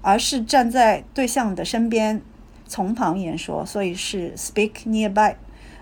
[0.00, 2.22] 而是站在对象的身边。
[2.66, 5.34] 从旁言说，所以是 speak nearby。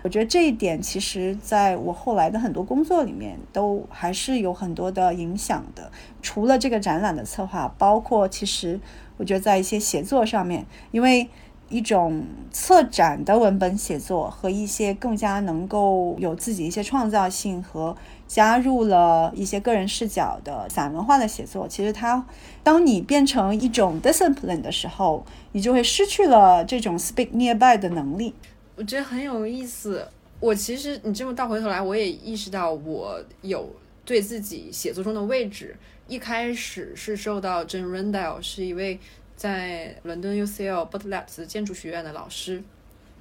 [0.07, 5.91] 我觉得这一点其实在我后来的很多工作里面都还是有很多的影响的。
[6.21, 8.79] 除了这个展览的策划，包括其实
[9.17, 11.27] 我觉得在一些写作上面，因为
[11.67, 17.93] 一种策展的文本写作和一些更加能够有自己一些创造性和
[18.29, 21.67] 加入了一些个人视角的散文化的写作。
[21.67, 22.25] 其实它，
[22.63, 28.33] 当你变成一种 discipline 的时候，你就会失去了这种 speak nearby 的能力。
[28.77, 30.07] 我觉得很有意思。
[30.39, 33.69] 我其实你这么倒回头来，我也意识到我有
[34.05, 35.75] 对自己写作中的位置。
[36.07, 38.97] 一开始是受到 Jane Rendell 是一位。
[39.35, 42.59] 在伦敦 UCL Butler 建筑学院的老师，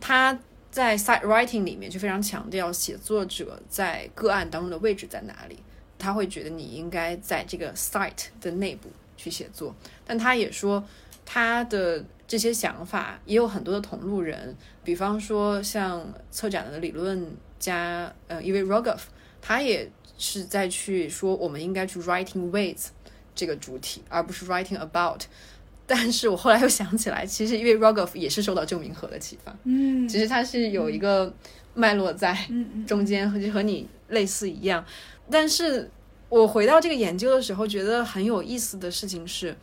[0.00, 0.38] 他
[0.70, 5.58] 在 site writing 里面就非常强调写作者在个案当中的位置在哪里。
[5.98, 8.88] 他会觉得你应该在这个 site 的内部
[9.18, 10.82] 去写作，但他也说
[11.26, 17.26] 他的这些想法也有很多的同路人，比方说像策展的理论
[17.58, 19.00] 家呃一位 Rogoff，
[19.40, 22.88] 他也是在去说我们应该去 writing with
[23.34, 25.22] 这个主体，而不是 writing about。
[25.86, 31.32] 但是我后来又想起来，其实因为 Rogoff 也是受到郑明和的启发，嗯，其实他是有一个
[31.74, 32.36] 脉络在
[32.88, 34.84] 中间，和就和你类似一样。
[35.30, 35.88] 但是
[36.28, 39.56] 我回到这个研究的时候，觉得很有意思的事情是，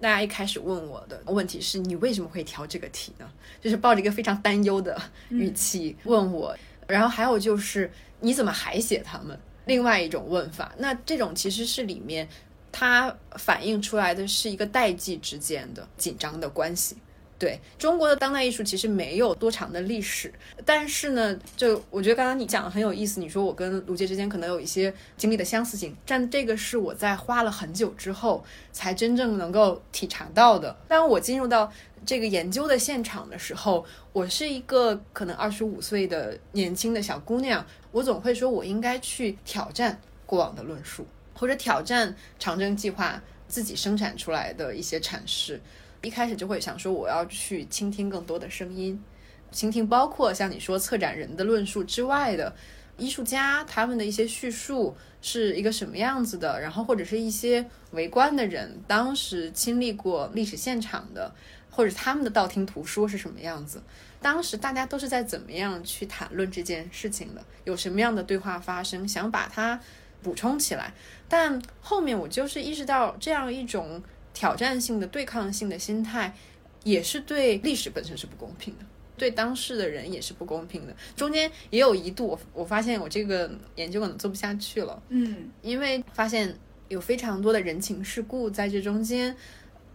[0.00, 3.30] 大家一开始问我的问题是你为什么会挑这个题呢？
[3.60, 6.56] 就是抱着一个非常担忧的语气问我。
[6.86, 9.38] 然后还有就是你怎么还写他们？
[9.66, 12.28] 另外一种问法，那这种其实是里面。
[12.72, 16.96] 它反映出来的是一个代际之间的紧张的关系。
[17.40, 20.30] 对中国的当代艺术其实没有多长的历史，
[20.64, 23.18] 但是呢，就我觉得刚刚你讲的很有意思。
[23.18, 30.76] 你说我跟卢杰之间可能有一些经历的相似性，但这个是我在花了很久之后才真正能够体察到的。
[30.86, 31.72] 当我进入到
[32.04, 41.06] 这个研究的现场的时候，我是一个可能二十五岁的年轻的小姑娘，我总会说我应该去挑战过往的论述。
[41.32, 45.58] 或者挑战长征计划自己生产出来的一些阐释，
[46.02, 49.02] 一开始就会想说我要去倾听更多的声音，
[49.50, 52.54] 倾听包括像你说策展人的论述之外的
[52.96, 61.32] 艺术家他们的一些叙述是一个什么样子的，然后或者是一些围观的人当时经历过历史现场的，
[61.70, 63.82] 或者他们的道听途说是什么样子，
[64.20, 69.80] 当时大家都是在怎么样去谈论这件事情的，有什么样的对话发生，想把它。
[70.22, 70.92] 补充起来，
[71.30, 74.02] 但后面我就是意识到，这样一种
[74.40, 76.34] 挑战性的、对抗性的心态，
[76.82, 80.96] 也是对历史本身是不公平的，对当事的人也是不公平的。
[81.14, 86.56] 中间也有一度，我我发现我这个研究可能做不下去了，嗯，因为发现
[86.88, 89.36] 有非常多的人情世故在这中间，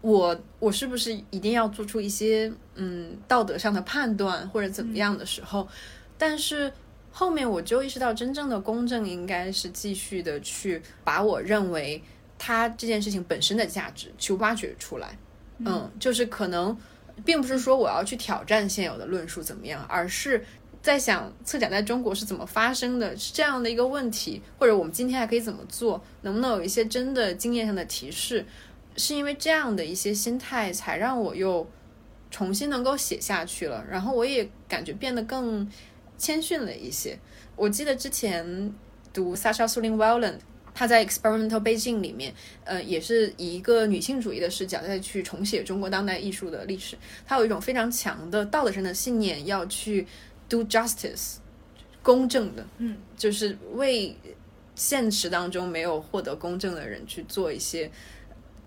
[0.02, 5.68] 我我是不是一定要做出一些嗯道德上的判断或者怎么样的时候，
[6.20, 6.72] 但是。
[7.18, 12.04] 后面我就意识到，真正的公正应该是继续的去把我认为
[12.38, 15.18] 他这件事情本身的价值去挖掘出来。
[15.60, 16.78] 嗯，就是可能
[17.24, 20.44] 并不是说我要去挑战现有的论述怎么样，而是
[20.82, 28.46] 在想策展在中国是怎么发生的，是这样的一个问题，或者我们今天还可以怎么做，能不能有一些真的经验上的提示？
[28.98, 31.68] 是因为这样的一些心态，才让我又
[32.30, 35.68] 重新能够写下去了，然后我也感觉变得更。
[36.18, 37.20] 谦逊了一些。
[37.58, 38.74] 我记得之前
[39.12, 40.38] 读 Sasha Sulin Welland，
[40.76, 42.32] 他在 Experimental Beijing 里面，
[42.66, 46.96] 呃，也是以一个女性主义的视角再去重写中国当代艺术的历史。
[47.26, 50.06] 他有一种非常强的道德上的信念，要去
[50.48, 51.38] do justice，
[52.04, 54.16] 公正的，嗯，就是为
[54.76, 57.90] 现实当中没有获得公正的人去做一些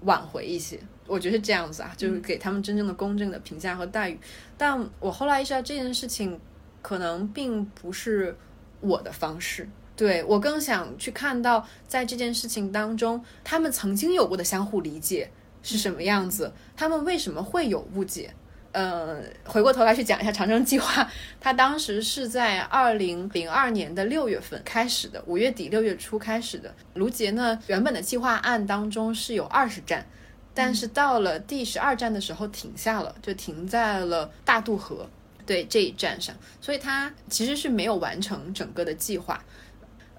[0.00, 0.80] 挽回一些。
[1.06, 4.18] 我觉得是这样子啊，就是给他们真正的公正的评价和待遇。
[4.56, 6.40] 但我后来意识到这件事情。
[6.80, 8.34] 可能并不是
[8.80, 9.68] 我的方式，
[9.98, 15.28] 对我更想去看到，在这件事情当中，他们曾经有过的相互理解
[15.60, 18.32] 是什么样子，他们为什么会有误解？
[18.70, 26.72] 呃，回过头来去讲一下长征计划，它当时是在二零零二年的六月份开始的，五月底六月初开始的。
[26.94, 30.06] 卢杰呢，原本的计划案当中是有二十站，
[30.54, 35.10] 但是到了第十二站的时候停下了，就停在了大渡河。
[35.44, 39.42] 对这一站上，所以他其实是没有完成整个的计划。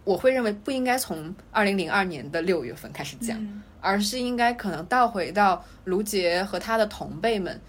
[0.09, 3.39] 我会认为不应该从二零零二年的六月份开始讲，
[3.79, 7.61] 而是应该可能倒回到卢杰和他的同辈们，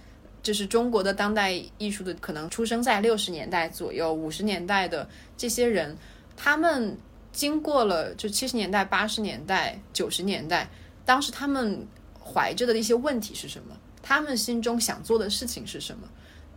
[0.42, 5.06] 就是中国的当代艺术的可能出生在六十年代左右、五十年代的
[5.36, 5.94] 这些人，
[6.34, 6.96] 他们
[7.30, 10.66] 经过了就七十年代、八十年代、九十年代，
[11.04, 11.86] 当时他们
[12.24, 13.76] 怀着的一些问题是什么？
[14.02, 16.08] 他们心中想做的事情是什么？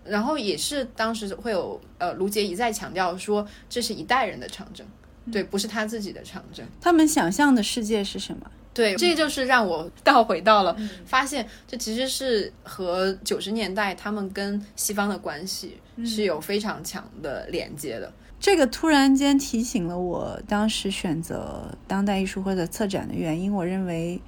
[0.06, 4.88] 然后也是当时会有呃，卢杰一再强调说，这是一代人的长征，
[5.32, 6.66] 对，不是他自己的长征。
[6.82, 8.52] 他们想象的世界是什么？
[8.74, 18.12] 对，这就是让我倒回到了，发现这其实是和九十年代他们跟西方的关系是有非常强的连接的。
[18.40, 23.54] 这个突然间提醒了我当时选择当代艺术或者策展的原因。
[23.54, 24.20] 我认为，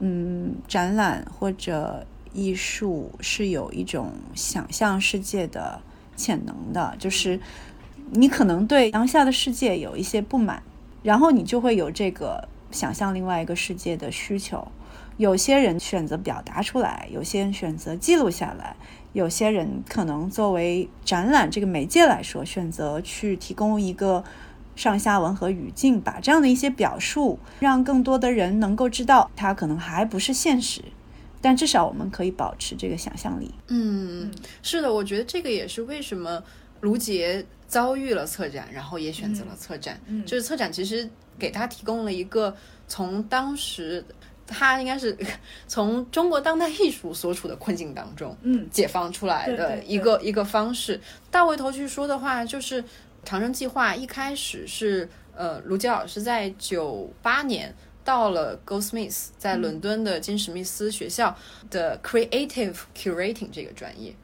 [0.00, 5.80] 嗯，展览或者艺术是有一种想象世界的
[6.16, 7.40] 潜能的，就是
[8.10, 10.62] 你可能对当下的世界有一些不满，
[11.02, 12.48] 然后你就会有这个。
[12.72, 14.66] 想象另外一个世界的需求，
[15.16, 18.76] 有些人选择表达出来，有些人选择记录下来，
[19.12, 24.24] 有些人可能作为展览这个媒介来说，选择去提供一个
[24.74, 30.82] 上下文和语境，把这样的一些表述，让更多的人能够知道，它可能还不是现实，
[31.40, 33.54] 但至少我们可以保持这个想象力。
[33.68, 34.30] 嗯，
[34.60, 36.42] 是的，我觉得这个也是为什么
[36.86, 41.08] 卢杰遭遇了策展，然后也选择了策展，嗯就是策展其实。
[41.38, 42.56] 给他提供了一个
[42.88, 44.02] 从当时
[44.46, 45.14] 他应该是
[45.68, 50.98] 从中国当代艺术所处的困境当中，嗯，解放出来的一个一个方式。
[51.30, 52.82] 倒回头去说的话，就是
[53.22, 61.36] 长征计划一开始是呃卢杰老师在九八年到了 Goldsmith，在伦敦的金史密斯学校
[61.68, 64.16] 的 Creative Curating 这个专业，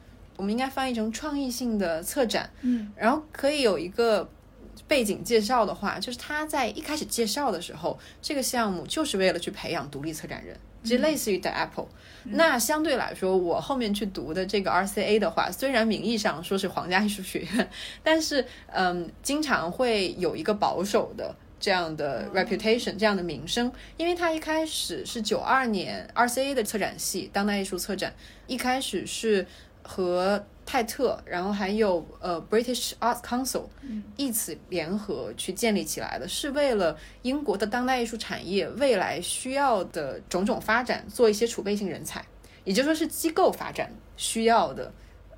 [0.42, 4.28] 我们应该翻译成创意性的策展，嗯，然后可以有一个。
[4.88, 11.86] 背景介绍的话，就是他在一开始介绍的时候，这个项目就是为了去培养独立策展人，就类似于 The Apple。
[12.24, 17.70] 那相对来说，我后面去读的这个 RCA 的话，虽然名义上说是皇家艺术学院，
[18.02, 28.12] 但是嗯，经常会有一个保守的这样的 reputation，这样的名声，因为他一开始是九二年 RCA 的策展系，当代艺术策展，
[28.46, 29.46] 一开始是
[29.82, 30.44] 和。
[30.64, 33.64] 泰特，然后还有呃 British Arts Council，
[34.16, 42.24] 一起联合去建立起来的，是为了英国的当代艺术产业未来需要的种种发展做一些储备性人才，
[42.62, 44.90] 也就说是机构发展需要的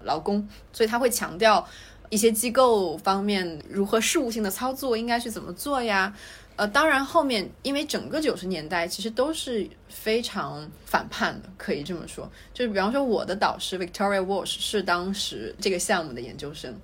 [0.03, 1.67] 劳工，所以他会强调
[2.11, 6.15] 一些机构方面如何事务性的操作应该去怎么做呀。
[6.57, 12.31] 呃，当然，后面因为整个九十年代其实都是非常反叛的，可以这么说。
[12.53, 16.75] 就是比方说，我的导师 Victoria Walsh 是当时这个项目的研究生。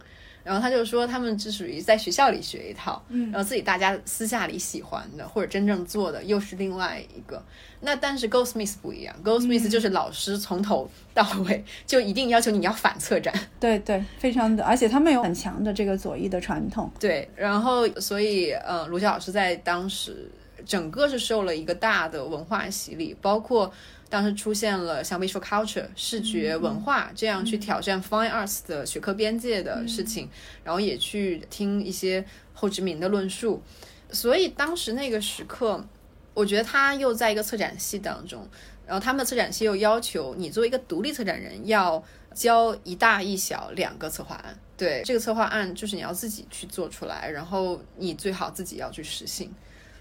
[0.43, 7.43] 然后他就说，他们是属于在学校里学一套，嗯，然后自己大家私下里喜欢的或者真正做的又是另外一个。
[7.83, 17.29] 那但是 Goldsmith 不一样，Goldsmith 就是老师从头到尾 就一定要求你要反策展，对对，非常的，而且他们有很强的这个左翼的传统，对。
[17.35, 20.31] 然后所以，呃，卢佳老师在当时
[20.71, 23.73] 整个是受了一个大的文化洗礼，包括。
[24.11, 30.29] 当时出现了像 visual culture 视觉文化这样去挑战 fine arts 的学科边界的事情，
[30.65, 33.63] 然后也去听一些后殖民的论述，
[34.11, 35.87] 所以当时那个时刻，
[36.35, 38.45] 我觉得他又在一个策展系当中，
[38.85, 42.03] 然后他们的策展系又要求你作为一个独立策展人要
[42.35, 49.55] 交一大一小两个策划案，对这个策划案就是你要自己去做出来，然后你最好自己要去实行。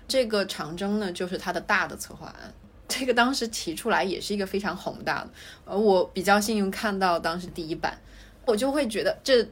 [0.10, 2.54] 这个长征呢，就是他的大的策划案。
[2.90, 5.30] 这个当时提出来也是一个非常宏大的，
[5.66, 7.96] 呃，我比较幸运看到当时第一版，
[8.48, 9.48] 我就会觉得这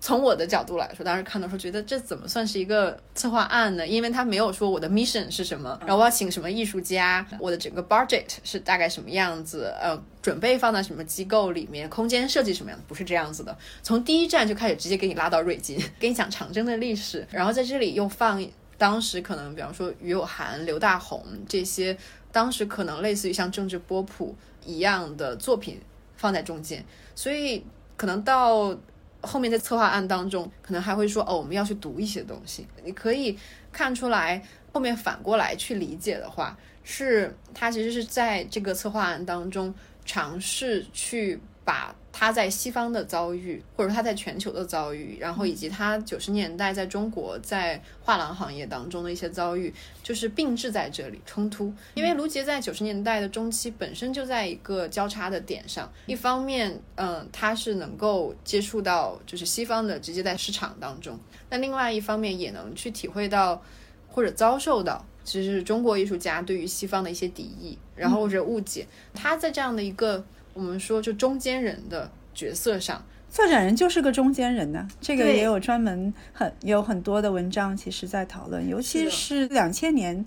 [0.00, 3.84] 从我的角度来说，当时看到时候觉得这怎么算是一个策划案呢？
[3.84, 13.58] 因为他没有说我的 mission 是什么，然后我要请什么艺术家，我的整个 budget 是大概什么样子，呃，准备放在什么机构里面，空间设计什么样，不是这样子的。
[13.82, 18.40] 从第一站就开始直接给你拉到瑞金，给你讲长征的历史，然后在这里又放
[18.78, 21.98] 当时可能比方说于有涵、刘大红这些。
[22.30, 25.80] 当时可能类似于像政治波普一样的作品
[26.14, 27.64] 放在中间，所以
[27.96, 28.76] 可能到
[29.22, 32.66] 后面在策划案当中，可能还会说哦，我们要去读一些东西。
[32.84, 33.36] 你可以
[33.72, 39.74] 看出来，后面反过来去理解的话，是他其实是在这个策划案当中
[40.04, 41.96] 尝试去把。
[42.20, 51.72] 他在西方的遭遇，或者他在全球的遭遇，然后以及他九十年代在中国在画廊行业当中的一些遭遇，就是并置在这里冲突。
[51.94, 61.16] 因为卢杰在九十年代的中期本身就在一个交叉的点上，一方面，嗯，他是能够接触到就是西方的直接在市场当中，
[61.50, 63.62] 那另外一方面也能去体会到
[64.08, 68.88] 或者遭受到，其实是中国艺术家对于西方的一些敌意，然后或者误解。
[69.14, 70.24] 他在这样的一个。
[70.58, 73.00] 我们说，就中间人的角色上，
[73.30, 74.88] 策展人就是个中间人呢。
[75.00, 80.26] 这个也有专门很有很多的文章，其实在讨论，尤其是两千年，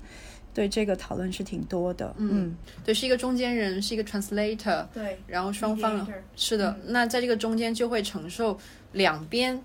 [0.54, 2.16] 对这个讨论是挺多的。
[2.18, 2.56] 嗯，
[2.86, 4.86] 对，是一个中间人，是一个 translator。
[4.94, 6.08] 对，然后双方
[6.38, 8.58] 是的，那在这个中间就会承受
[8.94, 9.62] 两边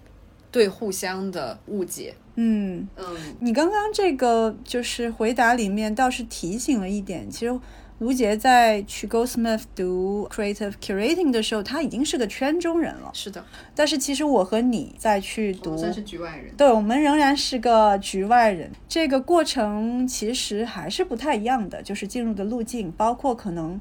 [0.51, 2.13] 对互相的误解。
[2.35, 3.07] 嗯嗯，
[3.39, 7.57] 你刚刚这个就是回答里面倒是提醒了一点，其实
[7.99, 13.11] 卢杰在去 Goldsmith 读 Creative Curating 的时候，他已经是个圈中人了。
[13.15, 13.45] 是的，
[13.75, 16.55] 但是其实我和你再去读，算是局外人。
[16.57, 18.71] 对我们仍然是个局外人。
[18.89, 23.81] 这个过程其实还是不太一样的，就是进入的路径，包括可能。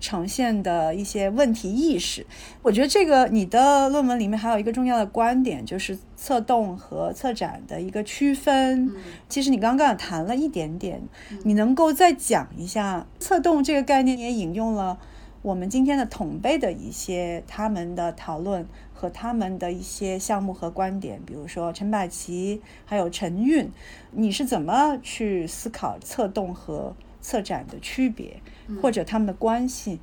[0.00, 2.26] 呈现的一些问题意识，
[2.62, 8.90] 我觉得这个你的论文里面还有一个重要的观点，就是策动和策展的一个区分。
[9.28, 11.00] 其实你刚刚也谈了一点点，
[11.44, 14.98] 你能够再讲一下策动这个概念，也引用了
[15.42, 23.70] 我们今天的同辈的一些他们的讨论和他们的一些项目和观点，比如说陈百奇还有陈韵，
[24.12, 28.40] 你是怎么去思考策动和策展的区别？
[28.80, 29.98] 或者他们的关系，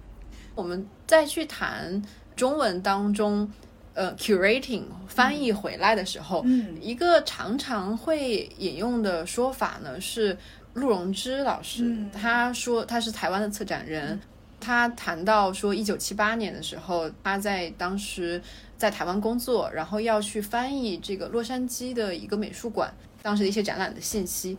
[0.56, 2.02] 我们再去谈
[2.36, 3.52] 中文当中，
[3.94, 6.46] 呃，curating 翻译回来的时候，
[6.82, 10.38] 一个常常会引用的说法呢是
[10.74, 14.20] 陆荣之老师，他说他是台湾的策展人，
[14.60, 18.42] 他谈到说一九七八年的时候，他在当时
[18.78, 22.94] 在台湾工作，然后要去翻译这个洛杉矶的一个美术馆
[23.24, 24.58] 当时的一些展览的信息。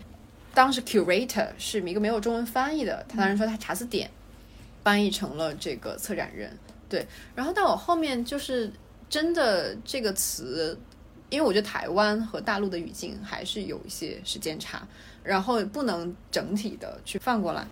[0.58, 4.10] 当时 curator 是一个没有中文翻译的，他当时说他查字典
[4.82, 6.50] 翻译成了这个策展人，
[6.88, 7.06] 对。
[7.36, 8.68] 然后到我后面就是
[9.08, 10.76] 真的这个词，
[11.30, 14.82] 因为我觉得台湾和大陆的语境还是有一些时间差，
[15.22, 17.64] 然后不能整体的去放过来。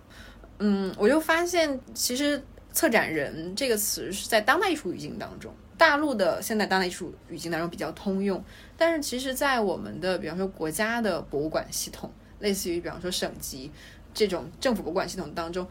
[0.59, 8.41] 嗯，我就发现其实策展人这个词是在当代艺术语境当中，大陆的现代当代艺术语境当中比较通用，
[8.77, 12.09] 但是其实在我们的比方说国家的博物馆系统。
[12.39, 13.71] 类似于比方说省级
[14.13, 15.67] 这种政府博物馆系统当中，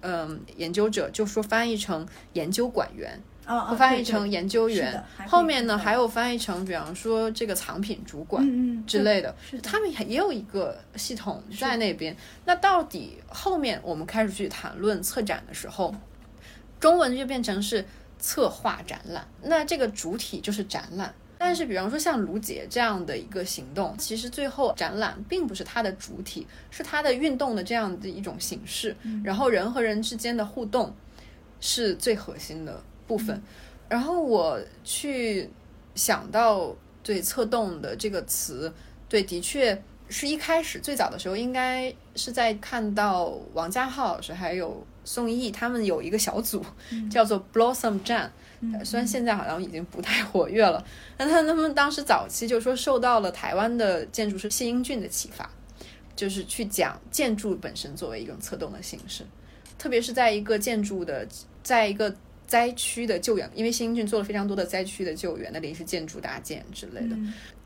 [0.00, 5.02] 嗯，研究者就说翻译成研究馆员，哦，翻译成研究员。
[5.26, 12.16] 后面呢还有翻译成比方说这个藏品主管之类的，他们也有一个系统在那边。
[12.44, 15.94] 那到底后面我们开始去谈论策展的时候，
[16.78, 17.84] 中文就变成是
[18.18, 21.14] 策划展览，那这个主体就是展览。
[21.46, 28.96] 但是，比方说像卢杰这样的一个行动，其实最后展览并不是它的主体，是它的运动的这样的一种形式。
[29.22, 30.92] 然后人和人之间的互动
[31.60, 33.40] 是最核心的部分。
[33.88, 35.48] 然后我去
[35.94, 38.72] 想到对“策动”的这个词，
[39.08, 46.62] 对，的确是一开始最早的时候，应该是在看到王家浩老师还有宋轶他们有一个小组，
[47.10, 48.30] 叫做 Blossom 站。
[48.82, 50.82] 虽然现在好像已经不太活跃了，
[51.16, 55.48] 但他他们当时早期就说受到了台湾的建筑师谢英俊的启发，
[56.16, 59.24] 就是去讲建筑本身作为一种策动的形式，
[59.78, 61.28] 特别是在一个建筑的，
[61.62, 62.12] 在一个
[62.46, 67.16] 灾区的救援，因为谢英俊做了非常多的灾区的救援的临时建筑搭建之类的，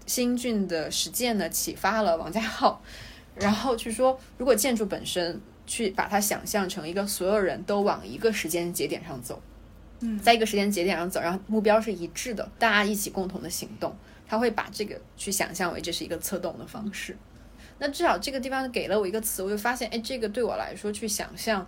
[0.07, 2.83] 谢英俊的实践呢启发了王家浩，
[3.37, 5.41] 然后去说如果建筑本身
[5.71, 9.41] 去把它想象成一个所有人都往一个时间节点上走。
[10.01, 13.95] 嗯在一个时间节点上走，然后目标是一致的，大家一起共同的行动，
[14.27, 17.17] 他会把这个去想象为这是一个策动的方式。
[17.79, 21.65] 那至少这个地方给了我一个词，我就发现，哎，这个对我来说去想象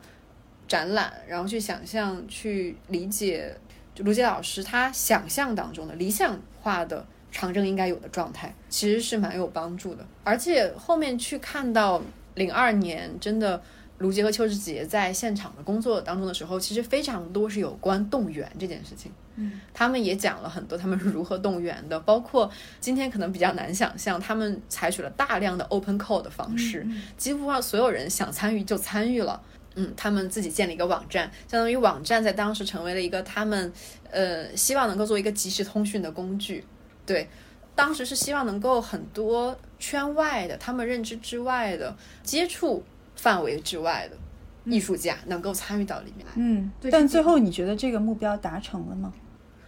[0.67, 3.57] 展览，然后去想象、去理解，
[3.95, 10.05] 就卢杰老师他想象当中的理想化的长征应该有的状态，其实是蛮有帮助的。
[10.25, 12.03] 而且后面去看到
[12.35, 13.63] 零二年，真的。
[14.03, 19.11] 卢杰和邱志杰在现场的工作当中的时候，其实非常多是有关动员这件事情。
[19.37, 22.51] 嗯，他们也讲了很多他们是如何动员的，包括
[22.81, 26.87] 今天可能比较难想象，他们采取了大量的 open call 的方式，
[27.17, 29.41] 几乎让所有人想参与就参与了。
[29.75, 33.73] 嗯，他们自己建了一个网站，相当于网站在当时成为了一个他们
[34.11, 36.63] 呃希望能够做一个即时通讯的工具。
[37.07, 37.27] 对，
[37.75, 42.85] 当时是希望能够很多圈外的，他们认知之外的接触。
[43.17, 44.17] 范围之外的
[44.65, 49.13] 艺术家能够参与到里面来，嗯，但最后你觉得这个目标达成了吗？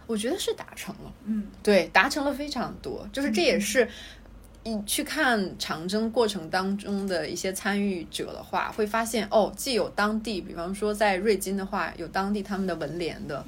[0.07, 3.87] 我觉得是达成了，嗯，对，达成了非常多，就是这也是
[4.63, 13.43] 你去看长征过程当中的一些参与者的话，会发现哦，既有当地，比方说在瑞金的话，有当地他们的文联的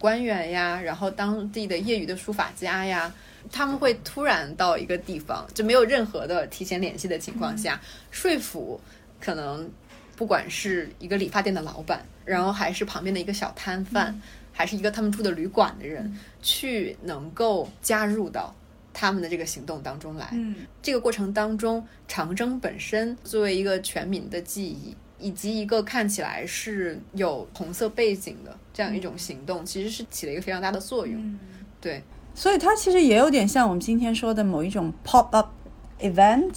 [0.00, 3.12] 官员呀，然后当地的业余的书法家呀，
[3.52, 7.80] 他们会突然到一个地方，就没有任何的提前联系的情况下，
[8.10, 8.80] 说服。
[9.20, 9.70] 可能
[10.16, 14.20] 不管是一个理发店的老板，然后还是旁边的一个小摊贩，
[14.52, 18.54] 还是一个他们住的旅馆的人，去能够加入到
[18.92, 20.28] 他们的这个行动当中来。
[20.32, 31.38] 嗯，这个过程当中，长征本身作为一个全民的记忆，以及一个看起来是有红色背景的这样一种行动，其实是起了一个非常大的作用。
[31.80, 32.02] 对。
[32.34, 35.50] 所以它其实也有点像我们今天说的某一种 pop up
[36.00, 36.52] event。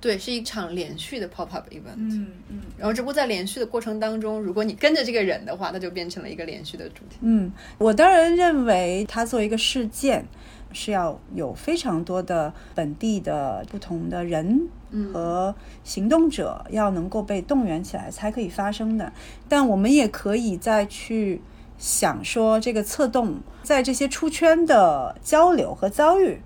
[0.00, 1.96] 对，是一场连续的 pop up event。
[1.96, 7.16] 嗯嗯然后，只不过在连续的过程当中，如果你跟着这个人的话，那就变成了一个连续的主题。
[7.22, 10.26] 嗯，我当然认为它作为一个事件，
[10.72, 14.68] 是要有非常多的本地的不同的人
[15.12, 19.10] 和行动者要能够被动员起来才可以发生的。
[19.48, 21.40] 但我们也可以再去
[21.78, 26.38] 想说，这个策动在这些出圈的交流和遭遇。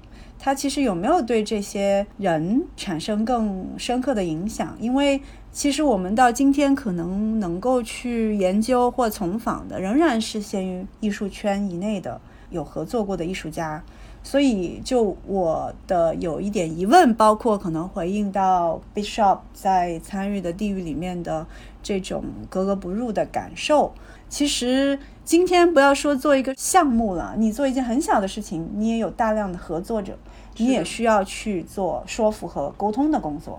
[0.43, 4.74] 它其实有没有对这些人产生更深刻的影响？
[4.80, 5.20] 因为
[5.53, 12.18] 其实我们到今天可能能够去研究或从访的，仍然是限于艺术圈以内的
[12.49, 13.84] 有合作过的艺术家。
[14.22, 21.47] 所以，就我的有一点疑问，包括可能回应到 Bishop 在参与的地域里面的
[21.82, 23.93] 这种格格不入的感受。
[24.31, 30.16] 其实今天不要说做一个项目了，你做一件很小的事情，你也有大量的合作者。
[30.57, 33.59] 你也需要去做说服和沟通的工作，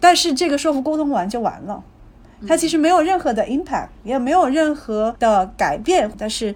[0.00, 1.80] 但是这个说服沟通完就完了，
[2.48, 6.10] 它其实没有任何的 impact，也没有任何的改变。
[6.18, 6.52] 但是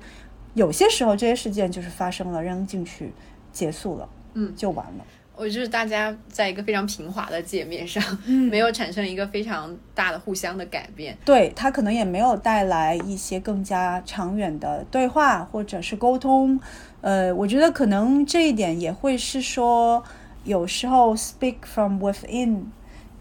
[0.54, 3.12] 有些时候这些事件就是发生了，扔进去
[3.52, 5.04] 结束了，嗯，就完了。
[5.37, 8.03] 我就是大家在一个非常平滑的界面上，
[8.51, 11.16] 没有产生一个非常大的互相的改变。
[11.24, 16.59] 对它可能也没有带来一些更加长远的对话或者是沟通。
[17.01, 20.03] 呃，我觉得可能这一点也会是说，
[20.45, 22.62] 有时候 speak from within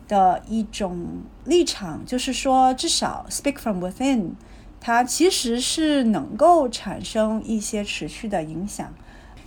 [0.07, 4.33] 的一种立场，就是说至少 speak from within，
[4.79, 8.93] 它其实是能够产生一些持续的影响。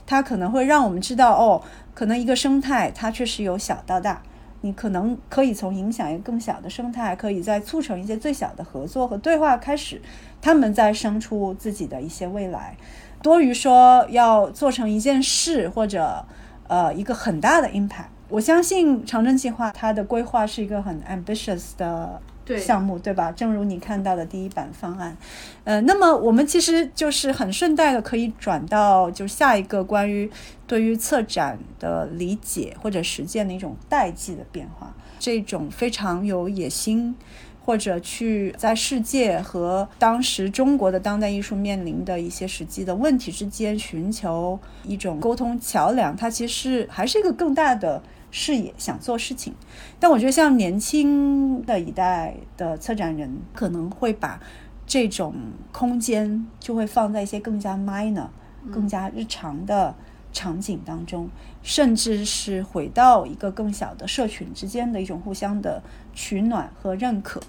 [0.08, 1.62] 它可能会让我们知道，哦，
[1.96, 4.20] 可能一个生态它确实由小到大，
[4.60, 10.02] 你可能可以从影响一个更小的生态，可以在促成一些最小的合作和对话开始，
[10.42, 12.76] 他们在生出自己的一些未来，
[13.22, 16.22] 多于说要做成一件事或者
[16.68, 18.08] 呃一个很大的 impact。
[18.28, 22.20] 我相信长征计划它的规划是一个很 ambitious 的。
[22.56, 23.32] 项目对吧？
[23.32, 25.16] 正如你看到的第一版方案，
[25.64, 30.30] 呃，那么我们其实就是很顺带的可以转到就下一个关于
[30.66, 37.16] 对于策展的理解或者实践的一种代际的变化，这种非常有野心
[37.64, 48.00] 或者去在世界和当时中国的当代艺术面临的一些实际的问题之间寻求一种沟通桥梁，它其实还是一个更大的。
[48.38, 49.54] 视野想做事情，
[49.98, 54.38] 但我觉得像年轻的一代的策展人可能会把
[54.86, 55.34] 这种
[55.72, 58.26] 空间就会放在一些更加 minor、
[58.70, 59.94] 更加日常的
[60.34, 61.30] 场景当中，
[61.62, 65.82] 甚至是回到一个更小的社群之间的一种互相的
[66.12, 67.40] 取暖和认可。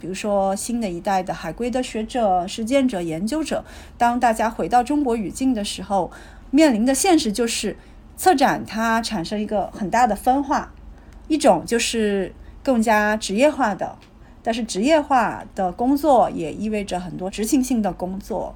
[0.00, 3.62] 比如说新的一代的海归的学者、实践者、研究者，
[3.98, 6.10] 当大家回到中国语境的时候，
[6.50, 7.76] 面临的现实就是。
[8.20, 10.70] 策展它产生一个很大的分化，
[11.26, 13.96] 一种就是更加职业化的，
[14.42, 18.54] 但是职业化的工作也意味着很多执行性的工作，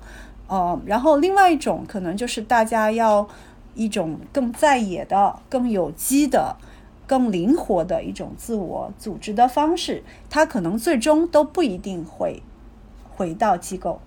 [0.48, 3.26] 呃，然后另外一种可能就是大家要
[3.74, 6.54] 一种更在野的、更有机的、
[7.06, 12.42] 更灵活的一种自我组织的方式，它可能最终都不一定会
[13.16, 14.02] 回到机构，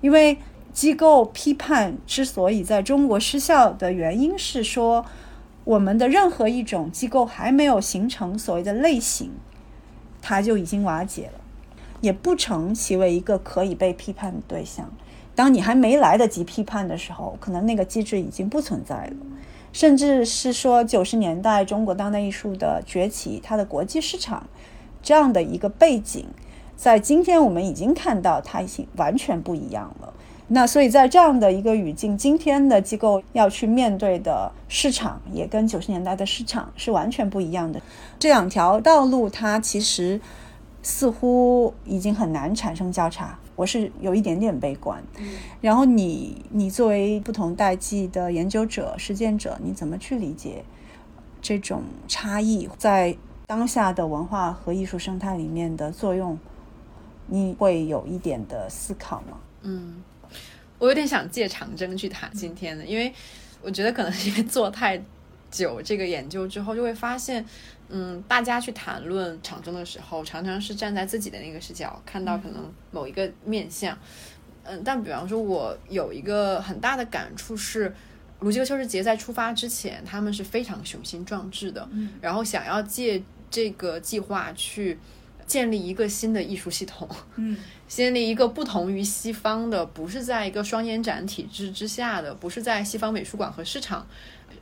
[0.00, 0.38] 因为。
[0.76, 5.06] 机构批判之所以在中国失效的原因是说，
[5.64, 9.32] 我们的任何一种机构还没有形成所谓的类型，
[10.20, 11.40] 它就已经瓦解了，
[12.02, 14.92] 也不成其为一个可以被批判的对象。
[15.34, 19.16] 当你还没来得及批判的时候，可能那个机制已经不存在了，
[19.72, 24.46] 甚至是说九十年代中国当代艺术的崛起，它的国际市场
[25.02, 26.26] 这样的一个背景，
[26.76, 30.12] 在今天我们已经看到它已经完全不一样了。
[30.48, 37.82] 那所以在这样的一个语境，今天的机构要去面对的市场，也跟九十年代的市场是完全不一样的。
[38.16, 40.20] 这两条道路，它其实
[40.84, 43.36] 似乎已经很难产生交叉。
[43.56, 45.02] 我是有一点点悲观。
[45.60, 50.62] 然后你，你作为不同代际的研究者、实践者，你怎么去理解
[51.42, 53.16] 这种差异在
[53.46, 56.38] 当下的文化和艺术生态里面的作用？
[57.26, 59.38] 你会有一点的思考吗？
[59.62, 60.04] 嗯。
[60.78, 63.12] 我有点想借长征去谈今天的，因为
[63.62, 65.02] 我觉得可能是因为做太
[65.50, 67.44] 久这个研究之后，就会发现，
[67.88, 73.96] 嗯，大家去谈论长征的时候，常常是站在自己的那个视角，看到可能某一个面相，
[74.64, 77.94] 嗯，但比方说，我有一个很大的感触是，
[78.40, 81.88] 卢吉和邱世杰在出发之前，他们是非常雄心壮志的，
[82.20, 84.98] 然后想要借这个计划去。
[85.46, 94.06] 建立一个新的艺术系统，嗯， 建立一个不同于西方的，不是在一个双年展体制之下的，不是在西方美术馆和市场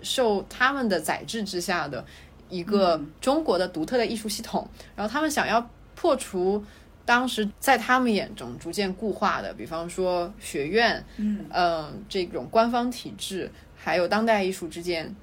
[0.03, 2.05] 受他们的宰制之下的
[2.51, 4.68] 一个中国的独特的艺术系统。
[4.95, 6.62] 然后他们想要破除
[7.07, 15.14] 当时在他们眼中逐渐固化的，比方说学院，嗯呃，这种官方体制，还有当代艺术之间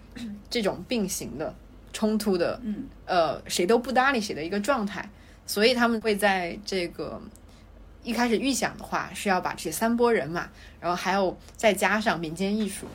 [0.50, 1.54] 这种并行的
[1.94, 5.08] 冲突的，嗯呃，谁都不搭理谁的一个状态。
[5.52, 7.22] 所以他们会在这个
[8.06, 10.48] 一开始预想的话是要把这三波人嘛，
[10.80, 12.88] 然后还有再加上民间艺术。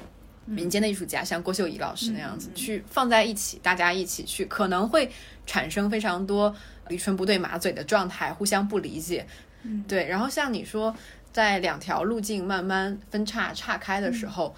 [0.46, 5.10] 民间的艺术家，像郭秀仪老师那样子，去放在一起，大家一起去，可能会
[5.44, 6.54] 产生非常多
[6.88, 9.26] 驴唇不对马嘴的状态，互相不理解。
[9.64, 10.06] 嗯，对。
[10.06, 10.96] 然后像你说，
[11.30, 14.54] 在两条路径慢慢分叉岔开的时候，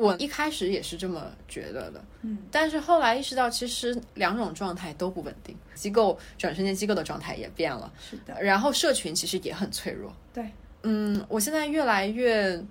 [0.00, 2.02] 我一开始也是这么觉得的。
[2.22, 7.92] 嗯，但是后来意识到，其实两种状态都不稳定，机构转瞬间机构的状态也变了。
[8.00, 10.12] 是的，然后社群其实也很脆弱。
[10.32, 10.50] 对，
[10.84, 12.62] 嗯，我现在越来越。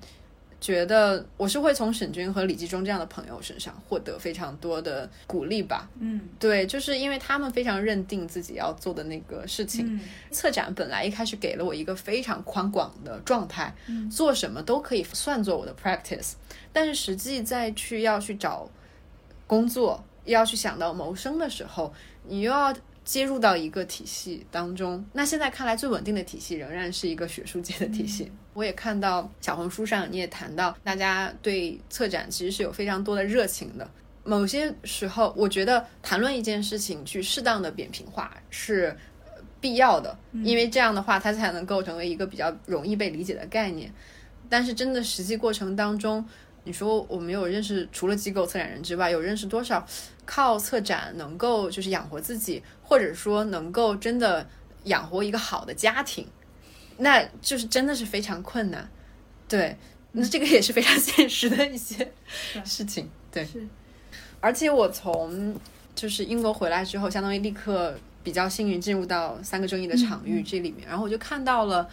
[0.61, 5.89] 觉得我是会从沈军和李继忠这样的朋友身上获得非常多的鼓励吧。
[5.99, 9.95] 嗯，对，就是因为他们非常认定自己要做的那个事情。
[9.95, 9.99] 嗯
[10.31, 16.33] 策展本来一开始给了我一个非常宽广的状态，嗯做什么都可以算作我的 practice，
[16.73, 18.69] 但是实际再去要去找
[19.47, 21.93] 工作，要去想到谋生的时候，
[22.27, 22.73] 你又要。
[23.09, 28.31] 接入到一个体系当中，那现在看来最稳定的体系仍然是一个学术界的体系。
[28.53, 33.89] 我也看到小红书上你也谈到，大家对策展其实是有非常多的热情的。
[34.23, 38.95] 某些时候，我觉得谈论一件事情去适当的扁平化是
[39.59, 43.91] 必要的，因为这样的话它才能够成为一个比较容易被理解的概念。
[44.47, 46.23] 但是真的实际过程当中，
[46.63, 49.85] 你说我们有认识除了机构策展人之外，有认识多少
[50.25, 52.61] 靠策展能够就是养活自己？
[52.83, 54.47] 或者说能够真的
[54.85, 56.27] 养活一个好的家庭，
[56.97, 58.89] 那就是真的是非常困难。
[59.47, 59.77] 对，
[60.11, 62.11] 那这个也是非常 现实的一些
[62.65, 63.09] 事情。
[63.31, 63.47] 对，
[64.39, 65.55] 而且我从
[65.93, 71.87] 就是英国回来之后，相当于立刻比较幸运进入到三个正义的场域这里面，然后我就看到了，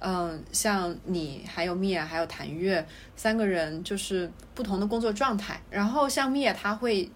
[0.00, 2.86] 嗯，像你还有米娅还有谭月
[3.16, 5.60] 三个人就是不同的工作状态。
[5.70, 7.10] 然后像米娅，他会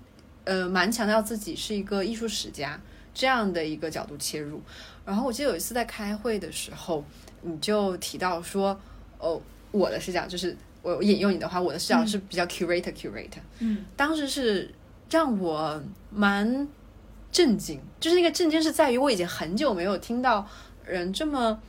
[0.45, 2.81] 呃蛮强调自己是一个艺术史家。
[3.15, 4.59] 这样的一个角度切入，
[5.05, 7.05] 然后我记得有一次在开会的时候，
[7.43, 8.75] 你就提到说，
[9.19, 9.39] 哦，
[9.71, 13.43] 我的视角就是我引用你的话，我的视角是比较 curator curator。
[13.59, 14.75] 嗯，当时是
[15.11, 15.79] 让我
[16.11, 16.67] 蛮
[17.31, 20.49] 震惊，就是那个震惊是在于我已经很久没有听到
[20.87, 21.61] 人这么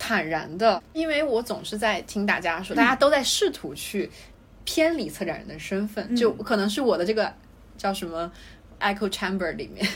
[0.00, 4.10] 坦然的，因为我总是在听大家说，大家都在试图去
[4.64, 7.32] 偏离策展人的身份，就可能是我的这个
[7.76, 8.32] 叫什么
[8.80, 9.86] echo chamber 里面。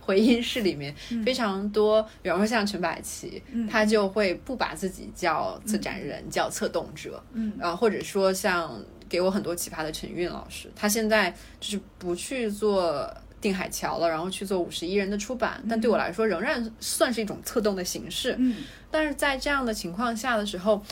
[0.00, 0.92] 回音室里面
[1.24, 8.76] 非常多，比方说像陈百奇，他就会不把自己叫策展人，叫策动者，嗯，然后或者说像
[9.08, 13.08] 给我很多启发的陈韵老师，他现在就是不去做
[13.40, 18.56] 定海桥了，然后去做五十一人的出版，但对我来说仍然算是一种策动的形式，嗯，
[18.90, 20.82] 但是在这样的情况下的时候，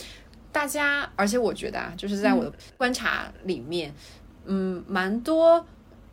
[0.51, 3.93] 大家，而且我觉得啊，就是在我的观察里面，
[4.45, 5.65] 嗯，蛮多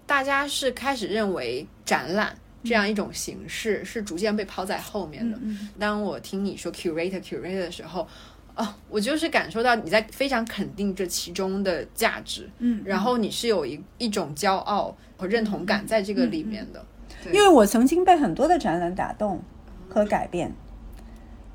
[0.06, 2.36] 大家是开始认为展览。
[2.66, 5.38] 这样一种形式是逐渐被抛在后面的。
[5.78, 8.08] 当我听你说 curator curator 的时候，
[8.56, 16.84] 哦，我就是感受到你在非常肯定这其中的价值，嗯，然后你是有一一种骄傲和认同感在这个里面的。
[17.32, 19.42] 因为我曾经被很多的展览打动
[19.88, 20.52] 和改变，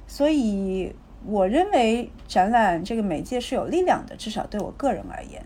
[0.07, 0.93] 所以
[1.25, 5.45] 我认为展览这个媒介是有力量的，至少对我个人而言。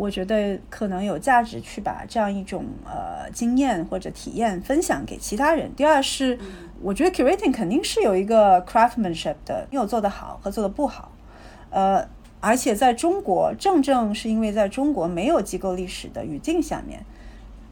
[0.00, 5.70] 我觉得可能有价值去把这样一种呃经验或者体验分享给其他人。
[5.76, 6.38] 第二是，
[6.80, 11.12] 我觉得 curating 肯定是有一个 craftsmanship 的，你有做得好和做得不好。
[11.68, 12.08] 呃，
[12.40, 17.04] 而且在中国，正正是因为在中国没有机构历史的语境下面，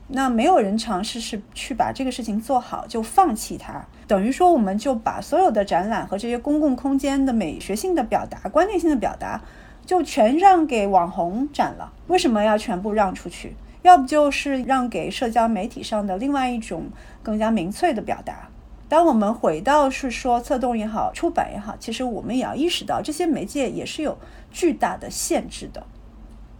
[0.08, 9.40] 那没有人尝试是去把这个事情做好就放弃它，等于说我们就把所有的展览和这些公共空间的美学性的表达、观念性的表达。
[9.88, 13.56] 就全让给网红展了，为什么要全部让出去？
[13.80, 16.88] 要不就是让给社交媒体上的另外一种
[17.22, 18.50] 更加民粹的表达。
[18.86, 24.18] 当我们回到是说策动也好，出版也好，其实我们也要意识到这些媒介也是有
[24.52, 25.86] 巨大的限制的，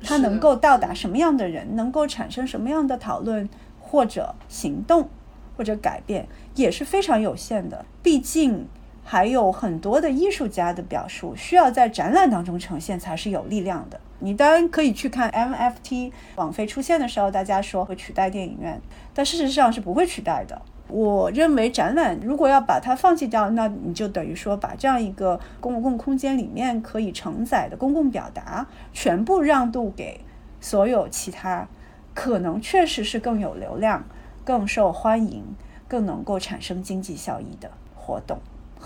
[0.02, 3.46] 它能够到达什么样的人，能够产生什么样的讨论
[3.78, 5.10] 或者行动
[5.54, 7.84] 或者改变，也是非常有限的。
[8.02, 8.66] 毕竟。
[9.11, 13.98] 还有很多的艺术家的表述需要在展览当中呈现才是有力量的。
[14.18, 18.78] 你当然可以去看 MFT 网飞出现的时候，大家说会取代电影院，
[19.14, 20.61] 但事实上是不会取代的。
[20.88, 30.20] 我认为展览如果要把它放弃掉，那你就等于说把这样一个公共空间里面可以承载的公共表达全部让渡给
[30.61, 31.66] 所有其他
[32.12, 34.04] 可能确实是更有流量、
[34.44, 35.42] 更受欢迎、
[35.88, 38.38] 更能够产生经济效益的活动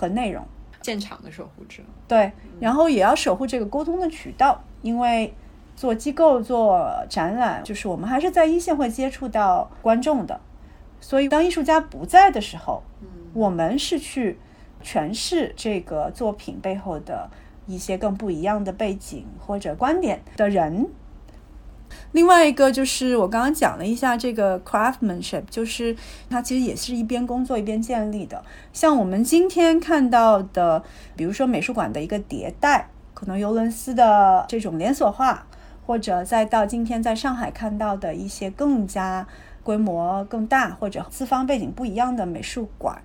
[0.03, 0.45] 和内容。
[0.81, 2.29] 现场的守护者，对，
[2.59, 5.33] 然后也要守护这个沟通的渠道，因为
[5.77, 10.41] 做机构做展览，就是我们还是在一线会接触到观众的。
[10.99, 12.83] 所以，当艺术家不在的时候，
[13.33, 14.37] 我们是去
[14.83, 17.29] 诠释这个作品背后的
[17.65, 20.89] 一些更不一样的背景或者观点的人。
[22.11, 25.95] 另外一个就是我刚刚讲了一下这个 craftsmanship，就是
[26.29, 28.43] 它其实也是一边工作一边建立的。
[28.71, 30.83] 像我们今天看到的，
[31.15, 35.45] 比如说美术馆的一个迭代，可能尤伦斯的这种连锁化，
[35.85, 39.27] 或者再到今天在上海看到的一些更加。
[39.63, 43.01] 规模更大或者四方背景不一样的美术馆，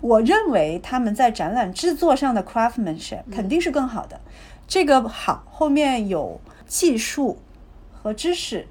[0.00, 4.18] 我认为他们在展览制作上的 craftsmanship 肯定是更好的。
[4.66, 7.36] 这个好后面有技术
[8.02, 8.66] 和知识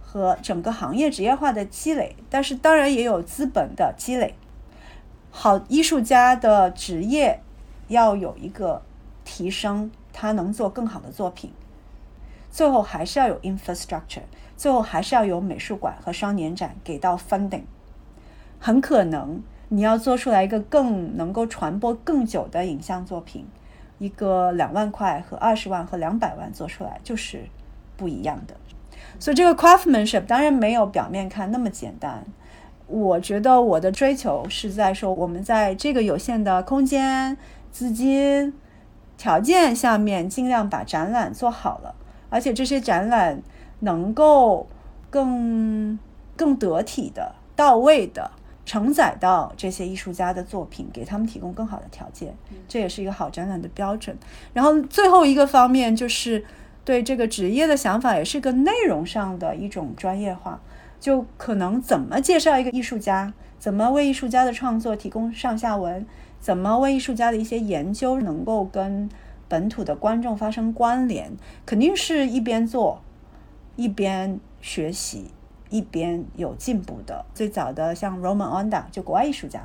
[0.00, 4.34] 和整个行业职业化的积累，但是当然也有资本的积累。
[5.30, 7.40] 好艺术家的职业
[7.88, 8.82] 要有一个
[9.24, 11.52] 提升，他能做更好的作品。
[12.50, 14.22] 最后还是要有 infrastructure。
[14.56, 17.62] 最后还是要有美术馆和双年展给到 funding，
[18.58, 23.46] 很可能你要做出来一个更能够传播更久的影像作品，
[23.96, 27.46] 一个两万块和二十万和两百万做出来就是
[28.00, 28.56] 不一样的。
[29.18, 32.24] 所以这个 craftsmanship 当然没有表面看那么简单。
[32.86, 37.36] 我觉得我的追求是在说，我们在这个有限的空间、
[37.70, 38.54] 资金
[39.18, 41.94] 条件下面，尽量把展览做好了，
[42.30, 43.42] 而且这些展览。
[43.82, 44.68] 能够
[45.08, 45.98] 更
[46.36, 48.30] 更得体的、到位的
[48.66, 52.36] 承载到这些艺术家的作品，给他们提供更好的条件，
[52.68, 54.14] 这也是一个好展览的标准。
[54.52, 56.44] 然后最后一个方面就是
[56.90, 60.60] 对这个职业的想法，也是个内容上的一种专业化，
[60.98, 66.04] 就可能怎么介绍一个艺术家，怎么为艺术家的创作提供上下文，
[66.40, 69.08] 怎么为艺术家的一些研究能够跟
[69.46, 71.30] 本土的观众发生关联，
[71.64, 73.00] 肯定是一边做。
[73.76, 75.30] 一边学习
[75.70, 79.62] 一边有进步的，最早的像 Roman Onda 就国外艺术家，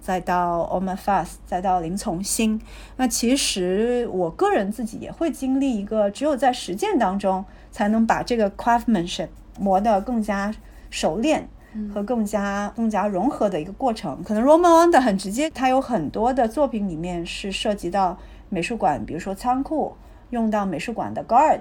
[0.00, 2.60] 再到 Omar Fast，再到林从新。
[2.96, 9.28] 那其实我个人自己也会经历一个只有在实践当中才能把这个 craftsmanship
[9.58, 10.54] 磨得更加
[10.90, 11.48] 熟练
[11.92, 14.22] 和更加更加融合的一个过程。
[14.24, 18.18] 可能 Roman Onda 很直接，他有很多的作品里面是涉及到
[18.48, 19.94] 美术馆，比如说仓库
[20.30, 21.60] 用到美术馆的 guard。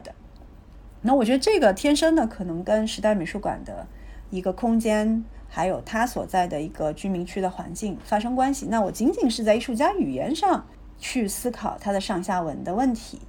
[1.02, 3.86] 那我觉得这个天生的可能跟时代美术馆的
[4.30, 8.68] 一个空间，还有他所在的一个居民区的环境发生关系。
[8.70, 10.66] 那我仅仅是在艺术家语言上
[10.98, 13.20] 去思考他的上下文的问题，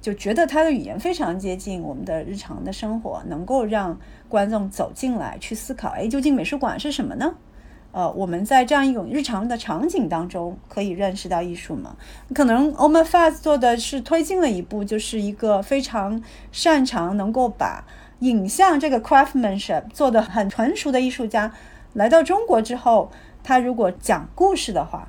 [0.00, 3.98] 就觉得他的语言非常接近我们的日常的生活，能够让
[4.28, 7.34] 观众走进来去思考， 哎，究竟美术馆是什么呢？
[7.92, 11.96] 呃，我们在这样一种日常的场景当中，可以认识到艺术吗？
[12.34, 17.84] 可能 Omar Faz 做的是推进了一步，就是一个非常擅长能够把
[18.20, 21.52] 影像这个 craftsmanship 做的很纯熟的艺术家，
[21.92, 23.10] 来到中国之后，
[23.42, 25.08] 他如果讲故事的话，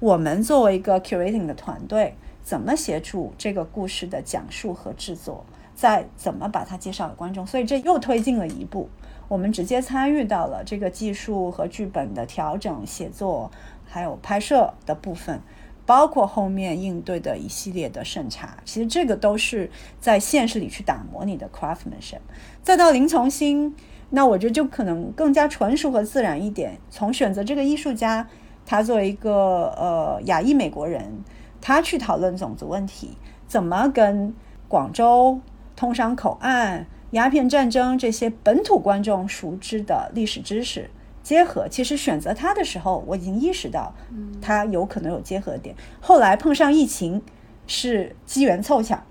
[0.00, 5.44] 我们作为一个 curating 的团队，怎么协助这个故事的讲述和制作，
[5.74, 7.46] 再怎么把它介绍给观众？
[7.46, 8.88] 所以这又推进了一步。
[9.28, 13.50] 我们直接参与到了这个技术和剧本的调整、写作，
[13.84, 15.40] 还有拍摄的部分，
[15.86, 18.58] 包括后面应对的一系列的审查。
[18.64, 19.70] 其实这个都是
[20.00, 22.18] 在现实里去打磨你的 craftsmanship。
[22.62, 23.74] 再到林从新，
[24.10, 26.78] 那我觉得就可能更加纯熟和自然一点。
[26.90, 28.28] 从选择这个艺术家，
[28.66, 31.24] 他作为一个呃亚裔美国人，
[31.60, 33.16] 他去讨论种族问题，
[33.46, 34.34] 怎么跟
[34.68, 35.40] 广州
[35.76, 36.86] 通商口岸。
[37.12, 40.90] 鸦片战争这些本土观众熟知的历史知识
[41.26, 43.92] 结合，其实选择它的时候，我已经意识到，
[44.40, 45.74] 它有可能有结合点。
[46.00, 47.20] 后来碰上疫情，
[47.66, 49.02] 是机缘凑巧，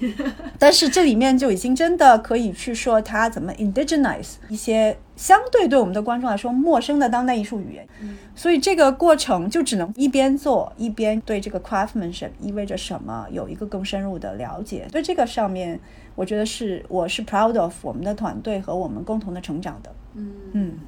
[0.60, 7.88] 但是这里面就已经真的可以去说它怎么 indigenize 一些相对对我们的观众来说陌生的当代艺术语言。
[8.34, 14.86] 所以这个过程就只能一边做一边对这个 craftsmanship 意味着什么有一个更深入的了解。
[14.92, 15.80] 对这个上面。
[16.16, 19.92] 我觉得是，我是 proud of 我们的团队和我们共同的成长的。
[20.14, 20.78] 嗯嗯。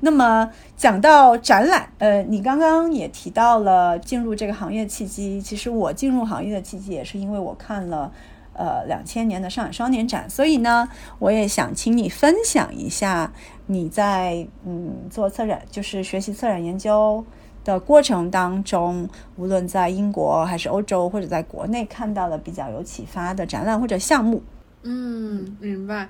[0.00, 5.40] 那么讲到展览，呃，你刚刚也提到了进入这个行业契机。
[5.40, 8.12] 其实我进入行业的契机也是因为我看了
[8.52, 10.28] 呃两千年的上海双年展。
[10.28, 10.88] 所以呢，
[11.18, 13.32] 我也想请你分享一下
[13.66, 17.24] 你在嗯做策展，就是学习策展研究
[17.64, 24.42] 的过程当中，无论在英国还是欧洲或者在国内看到了比较有启发的展览或者项目。
[24.82, 26.08] 嗯，明白。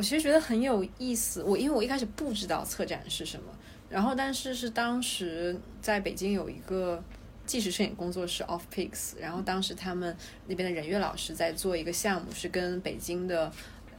[0.00, 1.42] 我其实觉得很有意思。
[1.42, 3.52] 我因为我一开始不知道策展是什么，
[3.90, 7.04] 然后但是是当时在北京有一个
[7.44, 13.52] 纪实摄影工作室 Off Pics，然后当时他们那边的任月老师在做一个项目，是跟北京的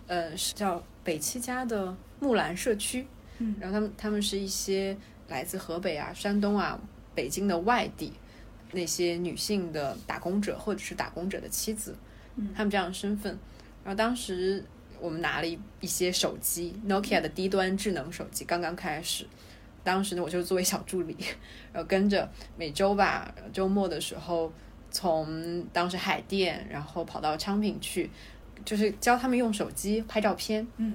[0.08, 3.06] 呃是叫北七家的木兰社区，
[3.38, 4.98] 嗯，然后他们他们是一些
[5.28, 6.80] 来自河北啊、山东啊、
[7.14, 8.12] 北京的外地
[8.72, 11.96] 那些女性的打工者或者是打工者的妻子，
[12.38, 13.38] 嗯，他们这样的身份，
[13.84, 14.66] 然后当时。
[15.02, 19.26] 我们拿了一一些手机，Nokia 的低端智能手机刚刚开始。
[19.84, 21.18] 当时呢，我就作为小助理，
[21.74, 24.54] 然后跟着每周吧，周末的时候，
[24.92, 28.10] 从当时海淀，然后跑到昌平去，
[28.64, 30.94] 就是教他们用手机拍照片，嗯，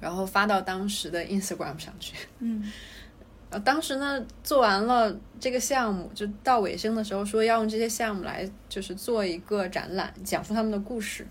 [0.00, 2.70] 然后发到当时的 Instagram 上去，嗯。
[3.48, 11.24] 呃，当时呢，做完了这个项目，就到尾声的时候说要用这些项目来，就是做一个展览，讲述他们的故事。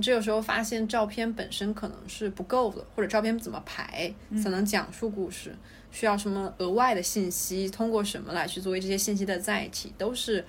[0.00, 5.54] 这个时候发现照片本身可能是不够的，或者照片怎么排才能讲述故事，
[5.90, 10.44] 需要什么额外的信息，通过什么来去作为这些信息的载体，都是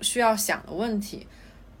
[0.00, 1.26] 需要想的问题。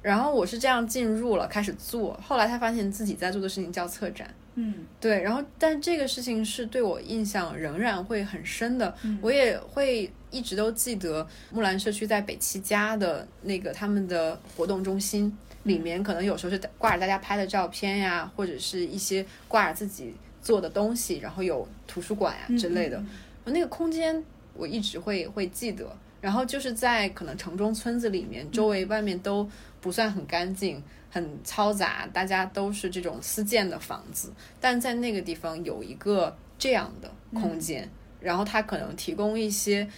[0.02, 4.28] 然后我是这样进入了，开始做，后来才发现自己在做的事情叫策展。
[4.56, 5.22] 嗯，对。
[5.22, 15.36] 然后，但这个事情是对我印象仍然会很深的，我也会一直都记得木兰社区在北七家的那个他们的活动中心。
[15.64, 23.02] 里面可能有时候是挂着大家拍的照片呀，或者是一些挂着自己做的东西，然后有图书馆呀之类的。
[23.44, 24.22] 那个空间
[24.54, 25.96] 我一直会会记得。
[26.20, 29.48] 然后就是在可能城中村子里面，周围外面都
[29.80, 34.32] 不算很干净，很嘈杂，大家都是这种私建的房子。
[34.60, 37.90] 但在那个地方有一个这样的空间，
[38.20, 39.88] 然后它可能提供一些。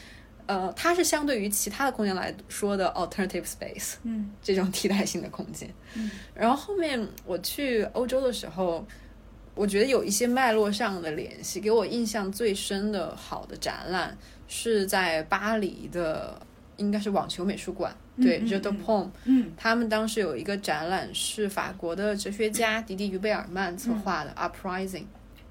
[0.47, 5.69] 呃，它是相对于其他的空间来说的 alternative space，嗯，这种替代性的空间。
[5.95, 8.87] 嗯，然后后面我去欧洲的时候，
[9.55, 11.61] 我觉得有一些脉络上的联系。
[11.61, 14.17] 给我印象最深的好的展览
[14.47, 16.39] 是在巴黎的，
[16.77, 25.05] 应该是网球美术馆，对 j e t p o m 嗯，他们当时有一个展览是法国的哲学家迪迪于贝尔曼策划的 Uprising。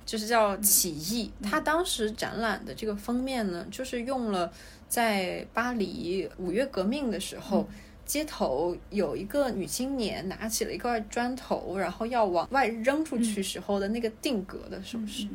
[0.05, 4.51] 就是叫起义，他当时展览的这个封面呢，就是用了
[4.93, 7.67] 在巴黎五月革命的时候，
[8.05, 15.27] 街头有一个女青年拿起了一块砖头，然后要往外扔出去时候的那个定格的手势，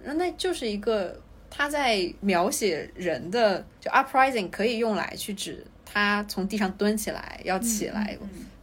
[0.00, 1.20] 然后那就是一个
[1.50, 8.16] 他在描写人的，就 uprising 可以用来去指他从地上蹲起来要起来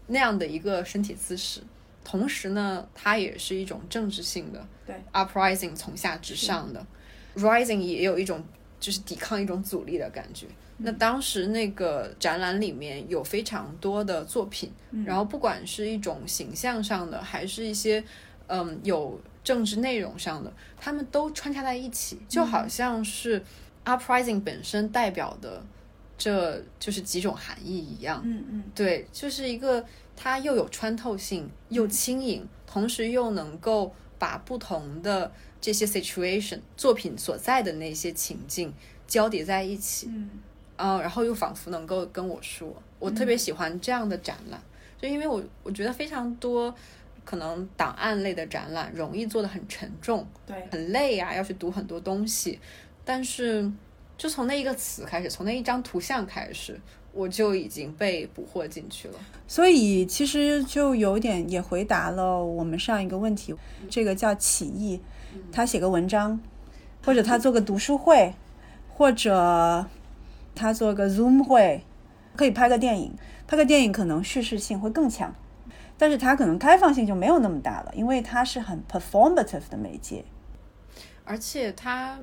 [0.07, 1.59] 那样的一个身体姿势。
[2.05, 6.87] 同时呢，它也是一种政治性的，对，uprising 从下至上的
[7.35, 8.41] ，rising 也有一种
[8.85, 10.45] 就是抵抗一种阻力的感觉。
[10.77, 14.71] 那当时那个展览里面有非常多的作品，
[15.03, 18.03] 然后不管是一种形象上的，还是一些
[18.45, 23.41] 嗯有政治内容上的，他们都穿插在一起，就好像是
[23.85, 25.63] uprising 本身代表的，
[26.15, 28.21] 这就是几种含义一样。
[28.23, 29.83] 嗯嗯，对，就是一个。
[30.17, 35.29] 它又有穿透性，又轻盈，同时又能够把不同的
[35.65, 38.71] 这些 situation 作品所在的那些情境
[39.07, 40.29] 交叠在一起，嗯，
[40.75, 44.61] 啊，然后又仿佛能够跟我说，我特别喜欢这样的展览，
[45.01, 46.71] 就因为我我觉得非常多
[47.23, 52.59] 可能档案类的展览容易做的很沉重，对，很累啊，要去读很多东西，
[53.03, 53.67] 但是
[54.19, 56.79] 就从那一个词开始，从那一张图像开始。
[57.17, 59.13] 我就已经被捕获进去了，
[59.47, 63.55] 所以其实就有点也回答了我们上一个问题。
[63.89, 64.99] 这个叫起义，
[65.51, 66.39] 他写个文章，
[67.03, 68.33] 或者他做个读书会，
[68.93, 69.85] 或者
[70.53, 71.83] 他做个 Zoom 会，
[72.35, 73.13] 可以拍个电影。
[73.47, 75.33] 拍个电影可能叙事性会更强，
[75.97, 80.25] 但是它可能开放性就没有那么大了，因为它是很 performative 的媒介，
[81.23, 82.19] 而且它。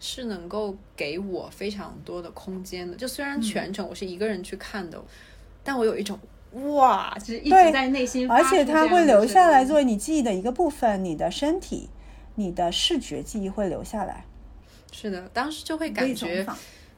[0.00, 5.02] 是能够给我非常多的空间的，就虽然全程我是一个人去看的，
[5.62, 6.18] 但我有一种
[6.74, 11.88] 哇，就是一直在内心，而且它会留下来作为你记忆的一个部分，你的身体、
[12.34, 14.24] 你的视觉记忆会留下来。
[14.92, 16.46] 是的，当时就会感觉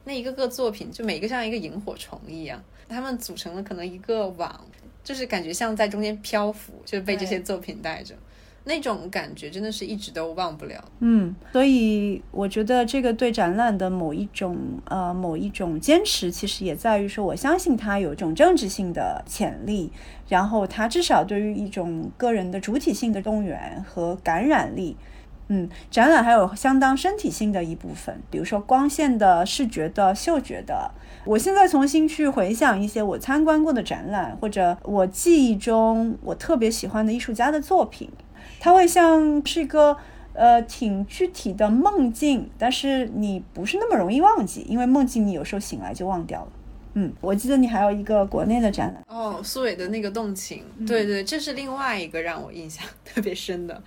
[0.03, 4.65] 那一个个作品就每个像一个萤火虫一样，它们组成了可能一个网，
[5.03, 8.15] 就是感觉像在中间漂浮，就是被这些作品带着。
[8.63, 10.83] 那种感觉真的是一直都忘不了。
[10.99, 19.89] 嗯，所以我觉得这个对展览的某一种呃某一种坚持，其实也在于说，我相信它有一种政治性的潜力，
[20.27, 24.97] 然后它至少对于一种个人的主体性的动员和感染力。
[25.49, 30.91] 嗯，展览还有相当身体性的一部分，比如说光线的、视觉的、嗅觉的。
[31.25, 38.09] 我现在重新去回想一些我参观过的展览，或者我记忆中我特别喜欢的艺术家的作品，
[38.59, 39.97] 它会像是一个
[40.33, 46.51] 呃挺具体的梦境，但是你不是那么容易忘记，因为梦境你有时候醒来就忘掉了。
[46.93, 53.81] 嗯，我记得你还有一个国内的展览哦，苏伟的那个动情，对对，这是另外一个让我印象特别深的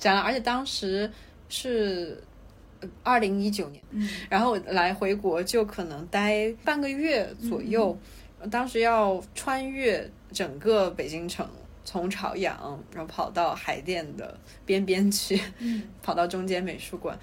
[0.00, 1.08] 展览，而且当时
[1.48, 2.20] 是。
[3.02, 3.84] 二零一九年，
[4.30, 7.94] 然后来回国就可能待半个月左右，
[8.50, 11.46] 当时要穿越整个北京城，
[11.84, 14.34] 从朝阳然后跑到海淀的
[14.64, 15.38] 边边去，
[16.02, 17.18] 跑到中间美术馆。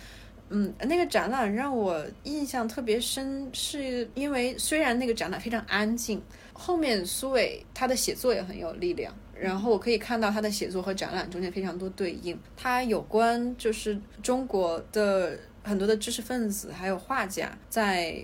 [0.50, 6.22] 嗯，那个展览让我印象特别深，是因为虽然那个展览非常安静，
[6.54, 15.38] 后面苏伟他的写作也很有力量，然后我可以看到他的写作和展览中间非常多对应，他有关就是中国的。
[15.64, 18.24] 很多的知识分子还有画家在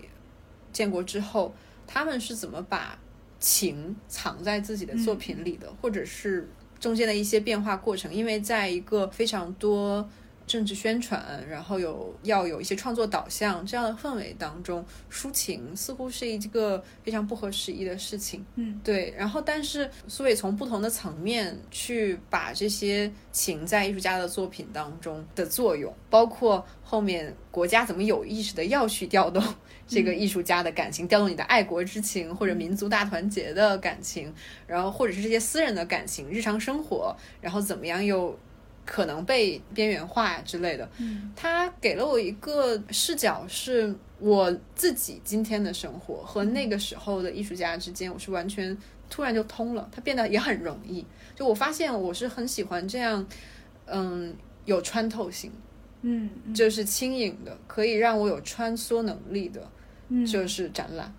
[0.71, 1.53] 建国之后，
[1.85, 2.97] 他们是怎么把
[3.37, 6.49] 情藏在自己的作品里的，或者是
[6.79, 8.13] 中间的一些变化过程？
[8.13, 10.09] 因为在一个非常多。
[10.45, 18.45] 政治宣传，然后有要有一些创作导向这样的氛围当中，抒情似乎是一个非常不合时宜的事情。
[18.55, 19.13] 嗯，对。
[19.17, 29.41] 然后，但是苏伟从不同的层面去把这些情在艺术家的作品当中的作用，包括后面国家怎么有意识的要去调动
[29.87, 34.33] 这个艺术家的感情，调动你的爱国之情或者民族大团结的感情，
[34.67, 38.37] 然后或者是这些私人的感情、日常生活，然后怎么样又。
[38.85, 41.31] 可能被边缘化之类的，嗯。
[41.35, 48.77] 他给了我一个视角，是我自己今天的生活和那个时候的艺术家之间，我是完全
[49.09, 51.05] 突然就通了，它变得也很容易。
[51.35, 53.25] 就我发现我是很喜欢这样，
[53.85, 55.51] 嗯，有穿透性，
[56.01, 59.67] 嗯，就是轻盈的，可以让我有穿梭能力的，
[60.25, 61.13] 就是展览，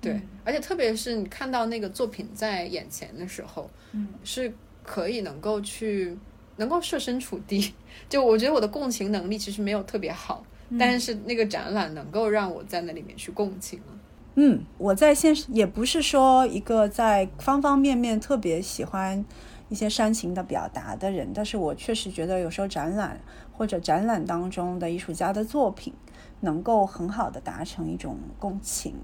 [0.00, 4.52] 对，而且特别是你看到那个作品在眼前的时候，嗯，是
[4.84, 6.16] 可以能够去。
[6.58, 7.72] 能够设身处地，
[8.08, 10.44] 就我觉得我的共情能力其实没有特别好，
[10.78, 13.86] 但是那个展览能够让我在那里面去共情了。
[14.34, 19.24] 嗯，我在现实也不是说一个在方方面面特别喜欢
[19.68, 23.20] 一些煽情的表达的人，但是我确实觉得有时候展览
[23.52, 25.92] 或者展览当中的艺术家的作品
[26.40, 28.94] 能够很好的达成一种共情。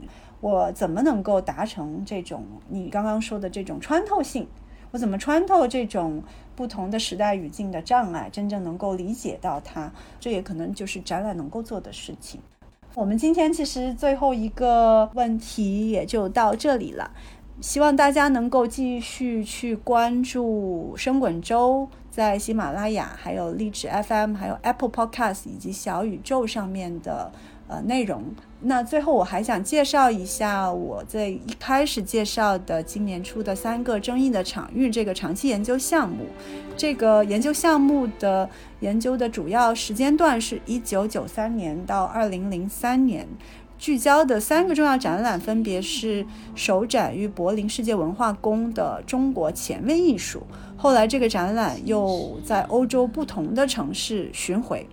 [0.40, 4.46] 我怎么能够达成这种你刚刚说的这种穿透性？
[4.94, 6.22] 我怎么穿透这种
[6.54, 9.90] 不同的时代语境的障碍，真正能够理解到它？
[10.20, 12.40] 这也可能就是展览能够做的事情。
[12.94, 17.10] 我们今天其实最后一个问题也就到这里了，
[17.60, 27.32] 希望大家能够继续去关注深滚周在喜马拉雅、还有荔枝 FM、还有 Apple Podcast 以及小宇宙上面的。
[27.66, 28.22] 呃，内容。
[28.66, 36.24] 那最后我还想介绍一下我在一开始介绍的今年出的三个争议的场域这个长期研究项目。
[36.74, 38.48] 这个研究项目的
[38.80, 43.28] 研究的主要时间段是一九九三年到二零零三年，
[43.78, 50.42] 聚焦的三个重要展览分别是首展于柏林世界文化宫的中国前卫艺术。
[50.76, 54.88] 后来这个展览又在欧洲不同的城市巡回。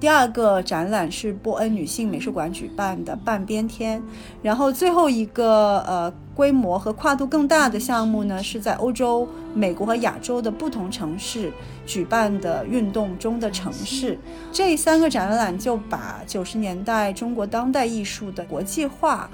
[0.00, 4.02] 第二个展览是波恩女性美术馆举办的半边天，
[4.42, 11.50] 然后最后一个呃规模和跨度更大的项目呢，是在欧洲、美国和亚洲的不同城市
[11.86, 14.18] 举办的运动中的城市。
[14.52, 19.30] 这三个展览就把九十年代中国当代艺术的国际化，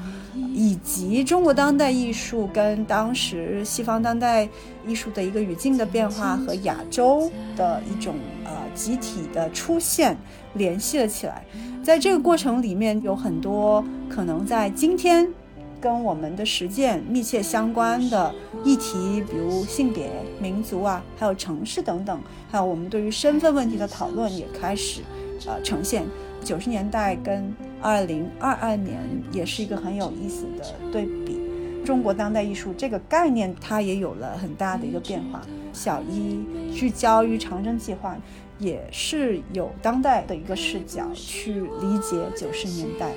[0.54, 4.48] 以及中国当代艺术跟当时西方当代
[4.86, 10.16] 艺术的一个语境的变化和亚洲的一种呃集体的出现。
[10.54, 11.44] 联系了起来，
[11.80, 15.32] 在这个过程里面有很多可能在今天
[15.80, 18.34] 跟我们的实践密切相关的
[18.64, 22.20] 议题，比如性别、民族啊，还有城市等等，
[22.50, 25.02] 还有我们对于身份问题的讨论也开始
[25.46, 26.04] 呃呈现。
[26.42, 28.98] 九十年代跟二零二二年
[29.30, 31.38] 也是一个很有意思的对比，
[31.84, 35.40] 中国当代艺术这个概念它也有了很大的一个变化。
[35.72, 36.44] 小一
[36.74, 38.16] 聚焦于长征计划。
[38.60, 43.10] 也是有当代的一个视角去理解九十年代，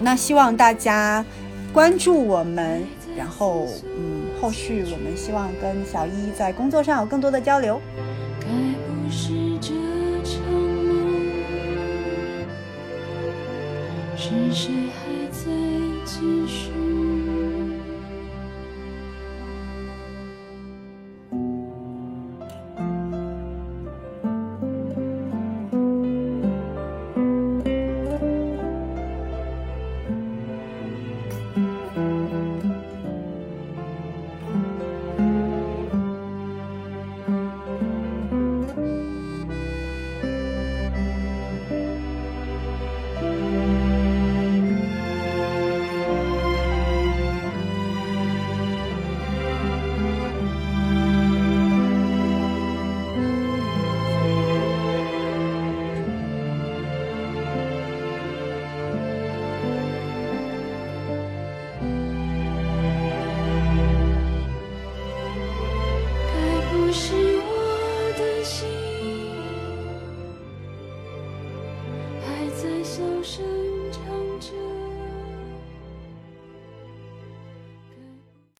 [0.00, 1.24] 那希望大家
[1.72, 2.82] 关注我们，
[3.14, 7.78] 然后嗯，后续我们希望跟小一在工作上有更多的交流。
[8.40, 9.68] 该不是这
[10.24, 10.40] 场，
[14.16, 14.70] 是谁？